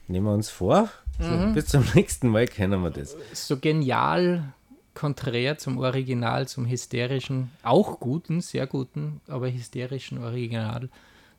nehmen 0.07 0.26
wir 0.26 0.32
uns 0.32 0.51
vor. 0.51 0.89
So, 1.18 1.53
bis 1.53 1.66
zum 1.66 1.85
nächsten 1.97 2.28
Mal 2.28 2.47
kennen 2.47 2.80
wir 2.85 2.91
das. 2.91 3.16
So 3.32 3.59
genial 3.59 4.53
konträr 4.95 5.59
zum 5.59 5.78
Original, 5.78 6.47
zum 6.47 6.64
hysterischen, 6.64 7.51
auch 7.64 7.99
guten, 7.99 8.41
sehr 8.41 8.68
guten, 8.68 9.20
aber 9.26 9.51
hysterischen 9.51 10.22
Original. 10.22 10.89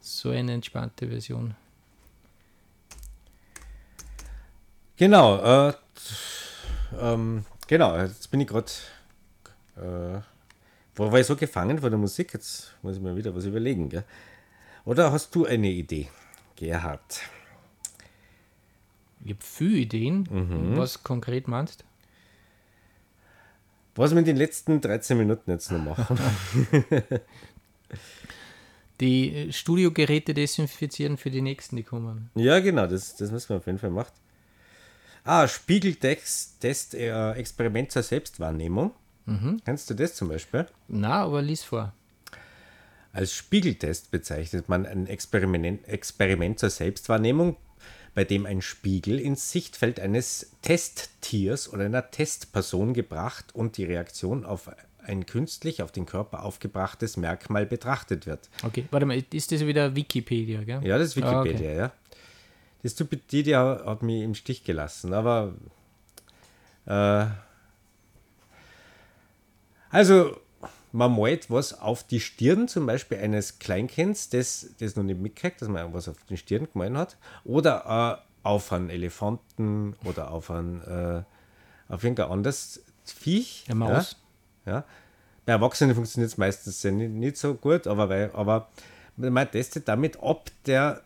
So 0.01 0.31
eine 0.31 0.51
entspannte 0.51 1.07
Version. 1.07 1.55
Genau, 4.97 5.69
äh, 5.69 5.73
ähm, 6.99 7.45
genau, 7.67 7.97
jetzt 7.97 8.29
bin 8.31 8.41
ich 8.41 8.47
gerade, 8.47 8.71
äh, 9.77 10.34
wo 10.95 11.11
war 11.11 11.19
ich 11.19 11.27
so 11.27 11.35
gefangen 11.35 11.79
von 11.79 11.89
der 11.89 11.99
Musik? 11.99 12.33
Jetzt 12.33 12.73
muss 12.81 12.95
ich 12.97 13.01
mir 13.01 13.15
wieder 13.15 13.35
was 13.35 13.45
überlegen, 13.45 13.89
gell? 13.89 14.03
Oder 14.85 15.11
hast 15.11 15.33
du 15.35 15.45
eine 15.45 15.69
Idee, 15.69 16.07
Gerhard? 16.55 17.21
Ich 19.23 19.31
habe 19.31 19.43
viele 19.43 19.77
Ideen. 19.77 20.27
Mhm. 20.29 20.77
Was 20.77 21.03
konkret 21.03 21.47
meinst 21.47 21.83
Was 23.95 24.11
wir 24.11 24.19
in 24.19 24.25
den 24.25 24.37
letzten 24.37 24.79
13 24.81 25.17
Minuten 25.17 25.49
jetzt 25.49 25.71
noch 25.71 25.83
machen? 25.83 26.19
Die 29.01 29.35
äh, 29.35 29.51
Studiogeräte 29.51 30.33
desinfizieren 30.33 31.17
für 31.17 31.29
die 31.29 31.41
nächsten, 31.41 31.75
die 31.75 31.83
kommen. 31.83 32.29
ja, 32.35 32.59
genau, 32.61 32.87
das, 32.87 33.15
das 33.17 33.29
müssen 33.29 33.49
wir 33.49 33.57
auf 33.57 33.65
jeden 33.65 33.79
Fall 33.79 33.89
machen. 33.89 34.13
Ah, 35.25 35.47
Spiegeltest, 35.47 36.61
Test, 36.61 36.93
äh, 36.93 37.31
Experiment 37.33 37.91
zur 37.91 38.03
Selbstwahrnehmung. 38.03 38.91
Kennst 39.65 39.89
du 39.89 39.93
das 39.95 40.15
zum 40.15 40.29
Beispiel? 40.29 40.67
Na, 40.87 41.23
aber 41.23 41.41
lies 41.41 41.63
vor. 41.63 41.93
Als 43.11 43.33
Spiegeltest 43.33 44.11
bezeichnet 44.11 44.69
man 44.69 44.85
ein 44.85 45.07
Experiment, 45.07 45.87
Experiment 45.87 46.59
zur 46.59 46.69
Selbstwahrnehmung, 46.69 47.55
bei 48.13 48.23
dem 48.23 48.45
ein 48.45 48.61
Spiegel 48.61 49.19
ins 49.19 49.51
Sichtfeld 49.51 49.99
eines 49.99 50.51
Testtiers 50.61 51.71
oder 51.71 51.85
einer 51.85 52.11
Testperson 52.11 52.93
gebracht 52.93 53.45
und 53.55 53.77
die 53.77 53.85
Reaktion 53.85 54.45
auf 54.45 54.69
ein 55.03 55.25
künstlich 55.25 55.81
auf 55.81 55.91
den 55.91 56.05
Körper 56.05 56.43
aufgebrachtes 56.43 57.15
Merkmal 57.17 57.65
betrachtet 57.65 58.25
wird. 58.25 58.49
Okay, 58.63 58.85
warte 58.91 59.05
mal, 59.05 59.23
ist 59.31 59.51
das 59.51 59.65
wieder 59.65 59.95
Wikipedia, 59.95 60.63
gell? 60.63 60.85
Ja, 60.85 60.97
das 60.97 61.15
ist 61.15 61.23
Ah, 61.23 61.43
Wikipedia, 61.43 61.71
ja. 61.73 61.91
Die 62.83 62.89
Stupidity 62.89 63.51
hat 63.51 64.03
mich 64.03 64.21
im 64.23 64.35
Stich 64.35 64.63
gelassen, 64.63 65.13
aber 65.13 65.53
äh, 66.85 67.25
also 69.89 70.37
man 70.91 71.15
malt 71.15 71.51
was 71.51 71.79
auf 71.79 72.03
die 72.03 72.19
Stirn 72.19 72.67
zum 72.67 72.85
Beispiel 72.85 73.17
eines 73.17 73.59
Kleinkinds, 73.59 74.29
das 74.29 74.67
das 74.79 74.95
noch 74.95 75.03
nicht 75.03 75.19
mitkriegt, 75.19 75.61
dass 75.61 75.67
man 75.67 75.93
was 75.93 76.07
auf 76.07 76.15
die 76.29 76.37
Stirn 76.37 76.67
gemalt 76.71 76.95
hat, 76.95 77.17
oder 77.43 78.21
äh, 78.21 78.47
auf 78.47 78.71
einen 78.71 78.89
Elefanten 78.89 79.95
oder 80.03 80.31
auf 80.31 80.49
ein 80.51 80.81
äh, 80.83 81.23
auf 81.87 82.03
irgendein 82.03 82.31
anderes 82.31 82.83
Viech. 83.05 83.65
Eine 83.67 83.75
Maus. 83.75 84.17
Ja, 84.65 84.71
ja. 84.71 84.83
Bei 85.45 85.53
Erwachsenen 85.53 85.93
funktioniert 85.93 86.31
es 86.31 86.37
meistens 86.37 86.83
nicht, 86.83 87.11
nicht 87.11 87.37
so 87.37 87.53
gut, 87.53 87.85
aber, 87.85 88.09
weil, 88.09 88.31
aber 88.33 88.69
man 89.15 89.49
testet 89.51 89.87
damit, 89.87 90.17
ob 90.19 90.49
der 90.65 91.03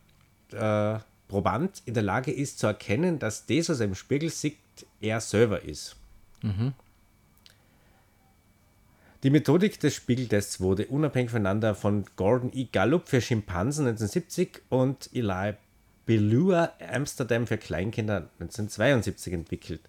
äh, 0.52 1.00
Proband 1.28 1.82
in 1.86 1.94
der 1.94 2.04
Lage 2.04 2.32
ist 2.32 2.60
zu 2.60 2.68
erkennen, 2.68 3.20
dass 3.20 3.46
das, 3.46 3.70
was 3.70 3.80
er 3.82 3.88
im 3.88 3.96
Spiegel 3.96 4.30
sieht, 4.30 4.58
er 5.02 5.20
selber 5.20 5.62
ist. 5.64 5.98
Die 9.22 9.32
Methodik 9.32 9.82
des 9.82 9.96
Spiegeltests 9.96 10.62
wurde 10.62 10.88
unabhängig 10.88 11.32
voneinander 11.32 11.76
von 11.76 12.06
Gordon 12.16 12.52
E. 12.54 12.68
Gallup 12.72 13.10
für 13.10 13.20
Schimpansen 13.20 13.86
1970 13.86 14.62
und 14.70 15.10
Eli 15.14 15.56
Belua 16.06 16.72
Amsterdam 16.80 17.46
für 17.46 17.58
Kleinkinder 17.58 18.30
1972 18.40 19.34
entwickelt. 19.34 19.82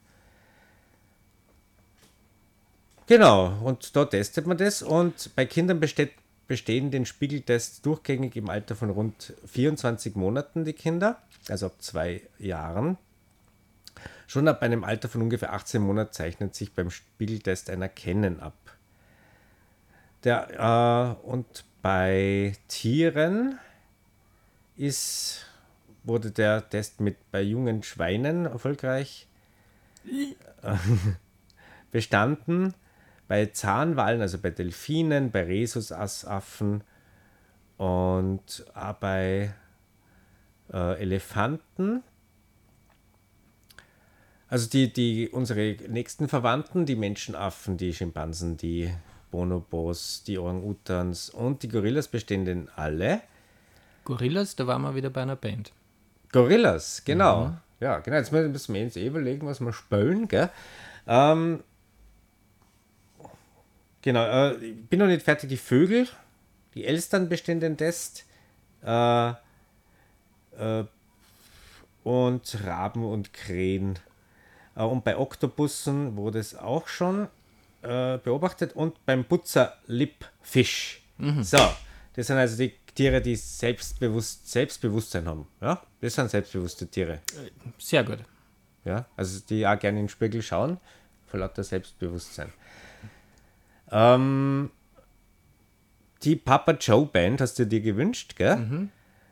Genau, 3.07 3.57
und 3.63 3.95
da 3.95 4.05
testet 4.05 4.49
man 4.49 4.57
das 4.57 4.83
und 4.83 5.31
bei 5.37 5.47
Kindern 5.47 5.79
besteht, 5.79 6.11
bestehen 6.49 6.91
den 6.91 7.07
Spiegeltest 7.07 7.87
durchgängig 7.87 8.35
im 8.35 8.51
Alter 8.51 8.75
von 8.75 8.91
rund 8.91 9.33
24 9.47 10.17
Monaten 10.17 10.65
die 10.65 10.73
Kinder, 10.73 11.23
also 11.49 11.67
ab 11.67 11.75
zwei 11.79 12.23
Jahren. 12.41 12.99
Schon 14.27 14.49
ab 14.49 14.63
einem 14.63 14.83
Alter 14.83 15.09
von 15.09 15.23
ungefähr 15.23 15.53
18 15.53 15.81
Monaten 15.81 16.13
zeichnet 16.13 16.57
sich 16.57 16.73
beim 16.73 16.91
Spiegeltest 16.91 17.71
ein 17.71 17.83
Erkennen 17.83 18.41
ab. 18.41 18.55
Der, 20.25 21.17
äh, 21.23 21.27
und 21.27 21.65
bei 21.83 22.55
Tieren 22.69 23.59
ist, 24.77 25.47
wurde 26.05 26.31
der 26.31 26.69
Test 26.69 27.01
mit 27.01 27.31
bei 27.31 27.41
jungen 27.43 27.83
Schweinen 27.83 28.47
erfolgreich 28.47 29.27
äh, 30.63 30.77
bestanden. 31.91 32.75
Bei 33.29 33.47
Zahnwalen, 33.47 34.21
also 34.21 34.39
bei 34.39 34.51
Delfinen, 34.51 35.31
bei 35.31 35.45
Rhesusaffen 35.45 36.83
und 37.77 38.67
auch 38.75 38.93
bei 38.95 39.55
äh, 40.73 41.01
Elefanten. 41.01 42.03
Also 44.49 44.69
die, 44.69 44.93
die, 44.93 45.29
unsere 45.29 45.77
nächsten 45.89 46.29
Verwandten, 46.29 46.85
die 46.85 46.97
Menschenaffen, 46.97 47.77
die 47.77 47.95
Schimpansen, 47.95 48.57
die 48.57 48.93
Bonobos, 49.31 50.23
die 50.27 50.39
Orang-Utans 50.39 51.31
und 51.31 51.63
die 51.63 51.69
Gorillas 51.69 52.09
bestehen 52.09 52.45
denn 52.45 52.69
alle. 52.77 53.21
Gorillas, 54.05 54.57
da 54.57 54.67
waren 54.67 54.83
wir 54.83 54.95
wieder 54.95 55.11
bei 55.11 55.23
einer 55.23 55.37
Band. 55.37 55.73
Gorillas, 56.33 57.03
genau. 57.05 57.55
Ja, 57.81 57.99
genau. 57.99 58.17
Jetzt 58.17 58.33
müssen 58.33 58.75
wir 58.75 58.83
uns 58.83 58.97
eh 58.97 59.07
überlegen, 59.07 59.47
was 59.47 59.61
wir 59.61 59.73
spielen, 59.73 60.29
gell? 60.29 60.51
Ähm, 61.07 61.63
genau, 64.03 64.25
äh, 64.25 64.57
ich 64.57 64.87
bin 64.89 64.99
noch 64.99 65.07
nicht 65.07 65.23
fertig. 65.23 65.49
Die 65.49 65.57
Vögel, 65.57 66.07
die 66.75 66.85
Elstern 66.85 67.29
bestehen 67.29 67.61
den 67.61 67.77
Test. 67.77 68.25
Äh, 68.85 69.31
äh, 70.59 70.85
und 72.05 72.59
Raben 72.65 73.05
und 73.05 73.33
Krähen. 73.33 73.99
Äh, 74.77 74.83
und 74.83 75.05
bei 75.05 75.17
Oktopussen 75.17 76.17
wurde 76.17 76.39
es 76.39 76.55
auch 76.55 76.89
schon 76.89 77.29
äh, 77.83 78.19
beobachtet. 78.19 78.75
Und 78.75 79.05
beim 79.07 79.25
Putzer-Lippfisch. 79.25 81.03
So, 81.43 81.59
das 82.15 82.27
sind 82.29 82.37
also 82.39 82.57
die 82.57 82.73
Tiere, 82.95 83.21
die 83.21 83.37
selbstbewusst, 83.37 84.51
Selbstbewusstsein 84.51 85.27
haben. 85.27 85.47
Ja, 85.61 85.83
das 86.01 86.15
sind 86.15 86.31
selbstbewusste 86.31 86.87
Tiere. 86.87 87.21
Sehr 87.79 88.05
gut. 88.05 88.19
Ja, 88.85 89.05
also 89.17 89.41
die 89.49 89.67
auch 89.67 89.79
gerne 89.79 89.99
in 89.99 90.05
den 90.07 90.09
Spiegel 90.09 90.41
schauen, 90.41 90.79
vor 91.27 91.41
lauter 91.41 91.63
Selbstbewusstsein. 91.63 92.53
Ähm, 93.91 94.71
die 96.23 96.37
Papa 96.37 96.73
Joe 96.73 97.05
Band 97.07 97.41
hast 97.43 97.59
du 97.59 97.67
dir 97.67 97.81
gewünscht, 97.81 98.37
gell? 98.37 98.89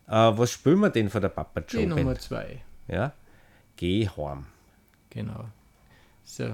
Äh, 0.07 0.11
was 0.12 0.51
spielen 0.53 0.80
wir 0.80 0.90
denn 0.90 1.09
von 1.09 1.22
der 1.22 1.28
Papa 1.30 1.61
Die 1.62 1.76
Joe 1.76 1.86
Nummer 1.86 2.05
Band? 2.05 2.20
zwei. 2.20 2.62
Ja? 2.86 3.12
Geh 3.76 4.09
heim. 4.09 4.46
Genau. 5.11 5.46
So. 6.31 6.45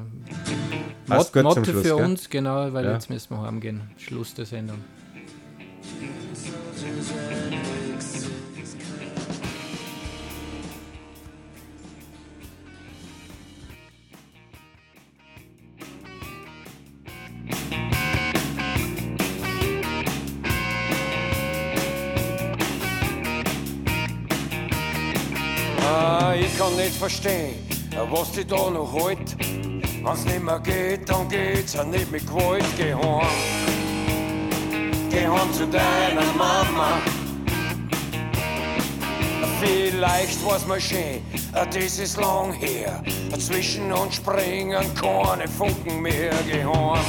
Mot 1.08 1.32
gut 1.32 1.42
Motto 1.42 1.64
Schluss, 1.64 1.82
für 1.82 1.96
gell? 1.96 2.04
uns, 2.04 2.30
genau, 2.30 2.72
weil 2.72 2.84
Ja. 2.84 2.92
jetzt 2.92 3.10
müssen 3.10 3.34
wir 3.36 3.42
heimgehen. 3.42 3.82
Schluss 3.98 4.32
der 4.32 4.46
Sendung. 4.46 4.78
Ah, 25.86 26.34
ich 26.38 26.56
kann 26.58 26.74
nicht 26.76 26.94
verstehen, 26.94 27.54
was 28.10 28.32
die 28.32 28.44
da 28.44 28.70
noch 28.70 28.92
halt. 28.92 29.36
Wenn's 30.02 30.24
nicht 30.24 30.42
mehr 30.42 30.60
geht, 30.60 31.08
dann 31.08 31.28
geht's 31.28 31.78
auch 31.78 31.86
nicht 31.86 32.10
mit 32.10 32.26
Gewalt. 32.26 32.64
Geh 32.76 32.92
heim, 32.92 33.26
geh 35.10 35.26
heim 35.26 35.52
zu 35.52 35.66
deiner 35.66 36.26
Mama. 36.36 37.00
Vielleicht 39.60 40.44
war's 40.44 40.66
mal 40.66 40.80
schön, 40.80 41.22
ah, 41.52 41.64
das 41.64 41.98
ist 41.98 42.18
lang 42.18 42.52
her. 42.52 43.02
Zwischen 43.38 43.90
uns 43.92 44.16
springen 44.16 44.84
keine 44.94 45.48
Funken 45.48 46.02
mehr. 46.02 46.34
Geh 46.46 46.64
heim, 46.64 47.04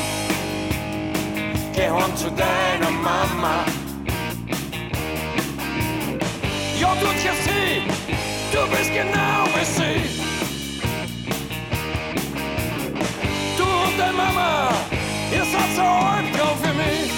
geh 1.73 1.89
heim 1.89 2.15
zu 2.15 2.29
deiner 2.31 2.91
Mama. 2.91 3.65
Ja, 6.79 6.95
du 6.95 7.07
triffst 7.07 7.43
sie, 7.43 7.81
du 8.53 8.67
bist 8.69 8.91
genau 8.93 9.45
wie 9.53 9.65
sie. 9.65 10.24
der 13.97 14.11
Mama, 14.11 14.69
ihr 15.31 15.45
seid 15.45 15.75
so 15.75 15.83
halb 15.83 16.31
drauf 16.33 16.57
für 16.61 16.73
mich. 16.73 17.11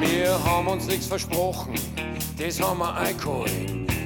Wir 0.00 0.44
haben 0.44 0.66
uns 0.68 0.86
nichts 0.86 1.06
versprochen, 1.06 1.74
das 2.38 2.60
haben 2.60 2.78
wir 2.78 2.94
eingeholt. 2.96 3.50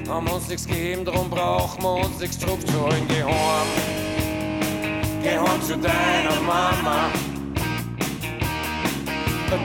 Haben 0.08 0.26
uns 0.28 0.48
nichts 0.48 0.66
gegeben, 0.66 1.04
darum 1.04 1.28
brauchen 1.28 1.82
wir 1.82 2.06
uns 2.06 2.18
nichts 2.18 2.38
zurückzuholen. 2.38 3.06
Geh 3.08 3.22
heim, 3.22 3.68
geh 5.22 5.38
heim 5.38 5.62
zu 5.62 5.76
deiner 5.76 6.40
Mama. 6.46 7.10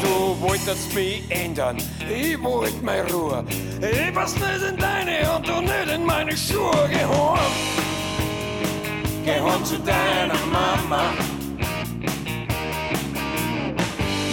Du 0.02 0.42
wolltest 0.42 0.94
mich 0.94 1.24
ändern, 1.30 1.78
ich 2.10 2.42
wollte 2.42 2.84
meine 2.84 3.12
Ruhe. 3.12 3.46
Ich 3.84 4.14
pass 4.14 4.34
nicht 4.36 4.64
in 4.70 4.78
deine 4.78 5.30
und 5.36 5.46
du 5.46 5.60
nicht 5.60 5.90
in 5.94 6.06
meine 6.06 6.38
Schuhe. 6.38 6.90
Geh 6.90 7.04
heim, 7.04 7.52
geh 9.26 9.42
heim 9.42 9.66
zu 9.66 9.78
deiner 9.80 10.40
Mama. 10.50 11.04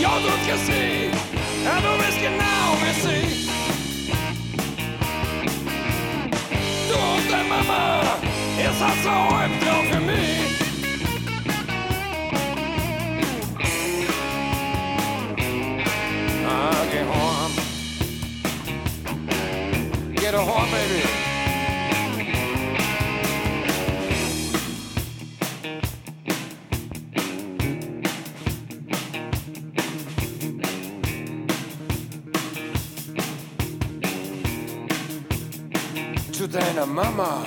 Ja, 0.00 0.10
du 0.22 0.30
hast 0.30 0.46
gesehen, 0.48 1.12
ja, 1.64 1.80
du 1.80 1.98
bist 1.98 2.20
genau 2.20 2.76
wie 2.80 2.94
sie. 3.00 3.50
Du 6.88 6.94
und 6.94 7.28
deine 7.28 7.48
Mama, 7.48 8.02
ihr 8.56 8.72
seid 8.78 9.02
so 9.02 9.10
Albtraum 9.10 9.84
für 9.90 10.00
mich. 10.00 10.60
Ah, 16.46 16.86
geh 16.92 17.00
heim. 17.00 17.29
Get 20.30 20.38
a 20.38 20.44
home, 20.44 20.70
baby. 20.70 21.02
zu 36.32 36.48
deiner 36.48 36.86
Mama. 36.86 37.42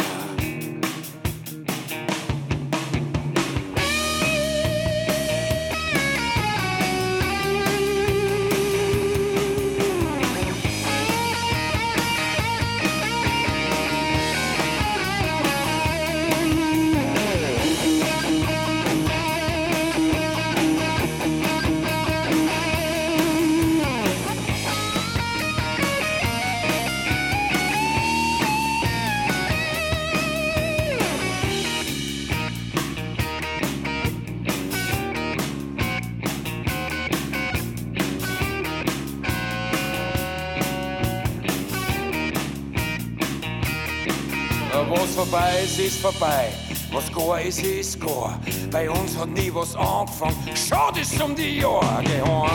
Ist, 45.84 46.00
vorbei. 46.00 46.50
Was 46.92 47.12
gar 47.12 47.42
ist, 47.42 47.62
ist 47.62 48.00
gar. 48.00 48.40
Bei 48.72 48.90
uns 48.90 49.18
hat 49.18 49.30
nie 49.30 49.52
was 49.54 49.76
angefangen. 49.76 50.36
Schade 50.56 51.02
ist 51.02 51.22
um 51.22 51.36
die 51.36 51.60
Jahr. 51.60 52.02
Geh 52.04 52.22
heim. 52.22 52.52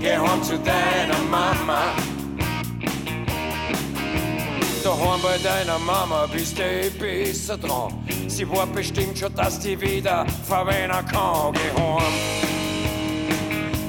Geh 0.00 0.16
heim 0.16 0.42
zu 0.42 0.58
deiner 0.58 1.18
Mama. 1.30 1.94
Daheim 4.82 5.20
bei 5.22 5.38
deiner 5.38 5.78
Mama 5.78 6.26
bist 6.26 6.58
du 6.58 6.62
eh 6.62 6.90
besser 6.90 7.56
dran. 7.56 7.92
Sie 8.26 8.48
war 8.50 8.66
bestimmt 8.66 9.18
schon, 9.18 9.34
dass 9.34 9.58
die 9.58 9.80
wieder 9.80 10.26
verwenden 10.46 11.06
kann. 11.06 11.52
Geh 11.54 11.82
heim. 11.82 12.12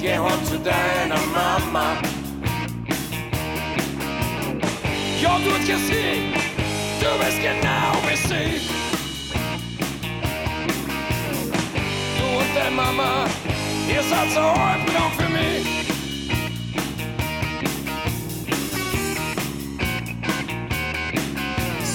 Geh 0.01 0.18
heim 0.18 0.45
zu 0.45 0.58
deiner 0.60 1.22
Mama. 1.34 1.97
Ja, 5.22 5.39
du 5.39 5.51
hast 5.51 5.68
gesehen, 5.68 6.34
du 7.06 7.24
bist 7.24 7.39
genau 7.41 7.91
wie 8.08 8.18
sie. 8.28 8.62
Du 12.18 12.26
und 12.39 12.56
deine 12.56 12.76
Mama, 12.76 13.26
ihr 13.88 14.03
seid 14.03 14.32
so 14.32 14.39
Albtraum 14.39 15.12
für 15.18 15.30
mich. 15.30 15.66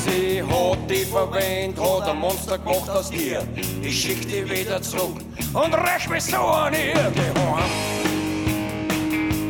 Sie 0.05 0.43
hat 0.43 0.91
dich 0.91 1.07
verwendet, 1.07 1.81
hat 1.81 2.09
ein 2.09 2.19
Monster 2.19 2.59
gemacht 2.59 2.89
aus 2.91 3.11
dir. 3.11 3.43
Ich 3.83 4.01
schick 4.01 4.29
dich 4.29 4.49
wieder 4.49 4.81
zurück 4.81 5.19
und 5.53 5.75
räch 5.75 6.09
mich 6.09 6.25
so 6.25 6.37
an 6.37 6.75
ihr. 6.75 7.13
Geh 7.15 7.41
heim, 7.41 7.71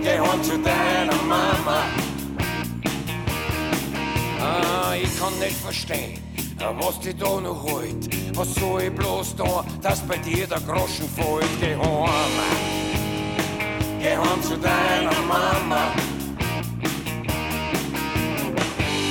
geh 0.02 0.18
heim 0.18 0.42
zu 0.42 0.58
deiner 0.58 1.22
Mama. 1.28 2.09
Ich 5.02 5.18
kann 5.18 5.38
nicht 5.38 5.56
verstehen, 5.56 6.18
was 6.78 7.00
dich 7.00 7.16
da 7.16 7.40
noch 7.40 7.62
holt. 7.62 8.36
Was 8.36 8.54
soll 8.54 8.82
ich 8.82 8.92
bloß 8.92 9.34
da, 9.36 9.64
dass 9.80 10.00
bei 10.00 10.18
dir 10.18 10.46
der 10.46 10.60
Groschen 10.60 11.08
fällt? 11.08 11.48
Geh 11.58 11.74
heim, 11.74 12.10
geh 13.98 14.14
heim 14.14 14.42
zu 14.42 14.58
deiner 14.58 15.22
Mama. 15.26 15.94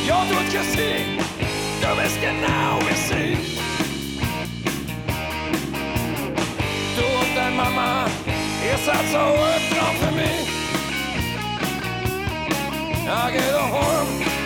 Ja, 0.07 0.25
du 0.29 0.35
gesehen, 0.55 1.17
du 1.81 2.01
bist 2.01 2.21
genau 2.21 2.79
wie 2.85 2.97
sie. 3.07 3.37
Du 6.95 7.03
und 7.03 7.35
deine 7.35 7.55
Mama, 7.55 8.05
ihr 8.63 8.77
seid 8.85 9.07
so 9.11 9.17
Albtraum 9.17 9.95
für 10.01 10.11
mich. 10.15 10.47
Ja, 13.07 13.29
geh 13.31 13.51
doch 13.51 13.71
heim. 13.71 14.38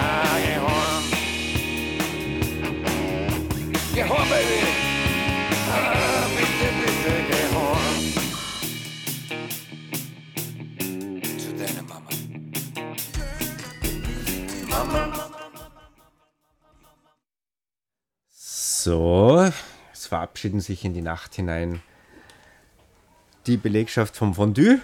Ah, 0.00 0.36
geh 0.44 0.58
heim. 0.66 1.04
Geh 3.94 4.04
heim, 4.04 4.28
Baby. 4.30 4.60
Ah, 5.72 6.26
bitte, 6.36 6.68
bitte, 6.80 7.12
geh 7.28 7.46
heim. 7.54 8.04
Zu 11.38 11.50
deiner 11.58 11.82
Mama. 11.82 12.10
So, 18.30 19.50
es 19.92 20.06
verabschieden 20.06 20.60
sich 20.60 20.84
in 20.84 20.94
die 20.94 21.02
Nacht 21.02 21.34
hinein 21.34 21.82
die 23.48 23.56
Belegschaft 23.56 24.16
vom 24.16 24.34
Fondue. 24.34 24.80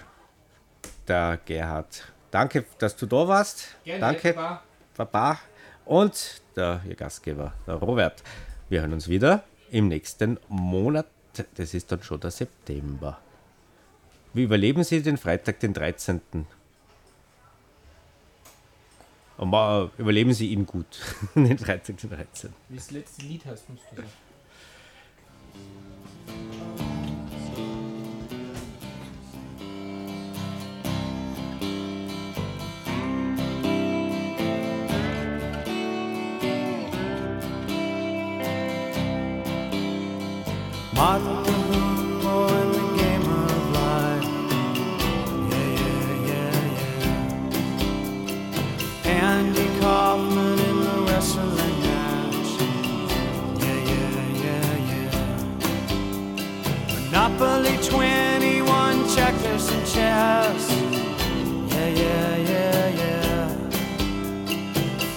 Der 1.07 1.39
Gerhard. 1.45 2.13
Danke, 2.31 2.65
dass 2.79 2.97
du 2.97 3.07
da 3.07 3.29
warst. 3.29 3.77
Danke, 3.85 4.33
Baba. 4.33 4.64
Baba. 4.97 5.39
Und 5.85 6.41
der 6.57 6.81
ihr 6.89 6.95
Gastgeber, 6.95 7.53
der 7.67 7.75
Robert. 7.75 8.23
Wir 8.69 8.81
hören 8.81 8.93
uns 8.93 9.09
wieder 9.09 9.45
im 9.71 9.89
nächsten 9.89 10.39
Monat. 10.49 11.07
Das 11.57 11.75
ist 11.75 11.91
dann 11.93 12.03
schon 12.03 12.21
der 12.21 12.31
September. 12.31 13.19
Wie 14.33 14.45
überleben 14.45 14.83
Sie 14.85 15.03
den 15.03 15.17
Freitag, 15.17 15.61
den 15.61 15.75
13.? 15.75 16.21
Und 19.37 19.51
mal 19.51 19.91
überleben 19.99 20.33
Sie 20.33 20.49
ihn 20.49 20.65
gut. 20.65 21.01
den 21.35 21.59
Freitag, 21.59 21.99
den 21.99 22.11
13. 22.11 22.53
Wie 22.69 22.77
das 22.77 22.91
letzte 22.91 23.23
Lied 23.23 23.45
heißt, 23.45 23.69
musst 23.69 23.85
du 23.91 23.97
sagen. 23.97 24.09
Monopoly 57.27 57.77
21 57.89 59.09
checkers 59.09 59.69
and 59.71 59.87
chess. 59.87 60.71
Yeah, 61.69 61.89
yeah, 61.89 62.37
yeah, 62.37 62.89
yeah. 62.89 63.57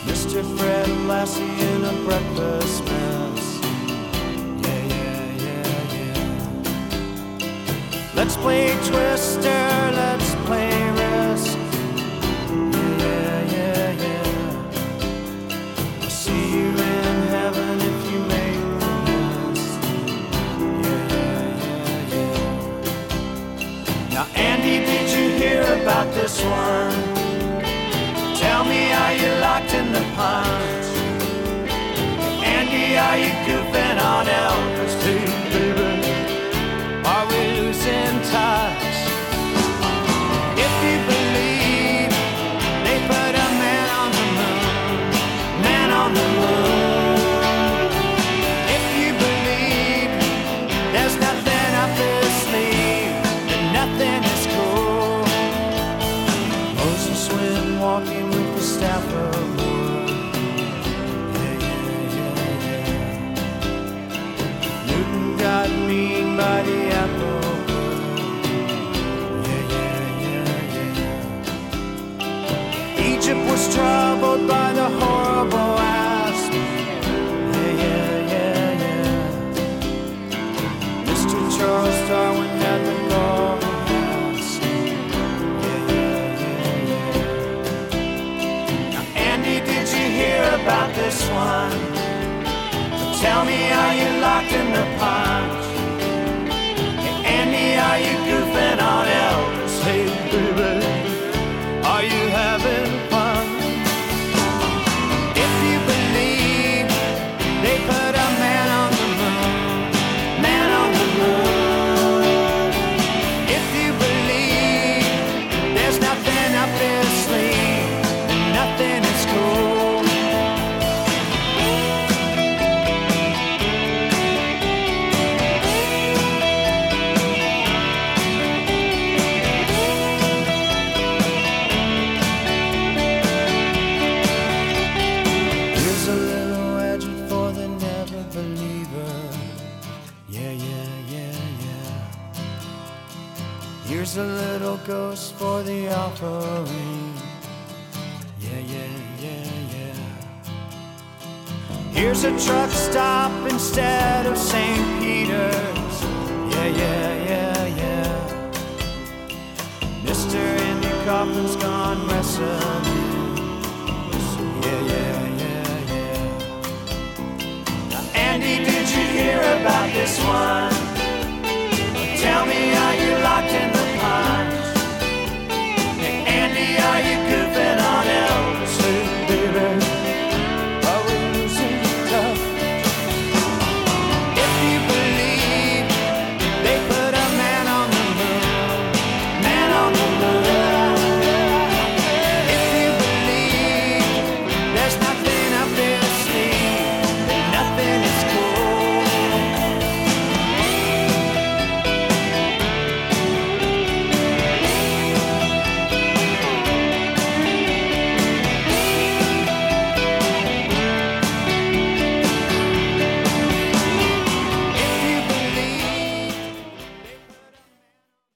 Mr. 0.05 0.43
Fred 0.57 0.89
Lassie 1.07 1.43
in 1.43 1.83
a 1.83 1.93
breakfast 2.05 2.86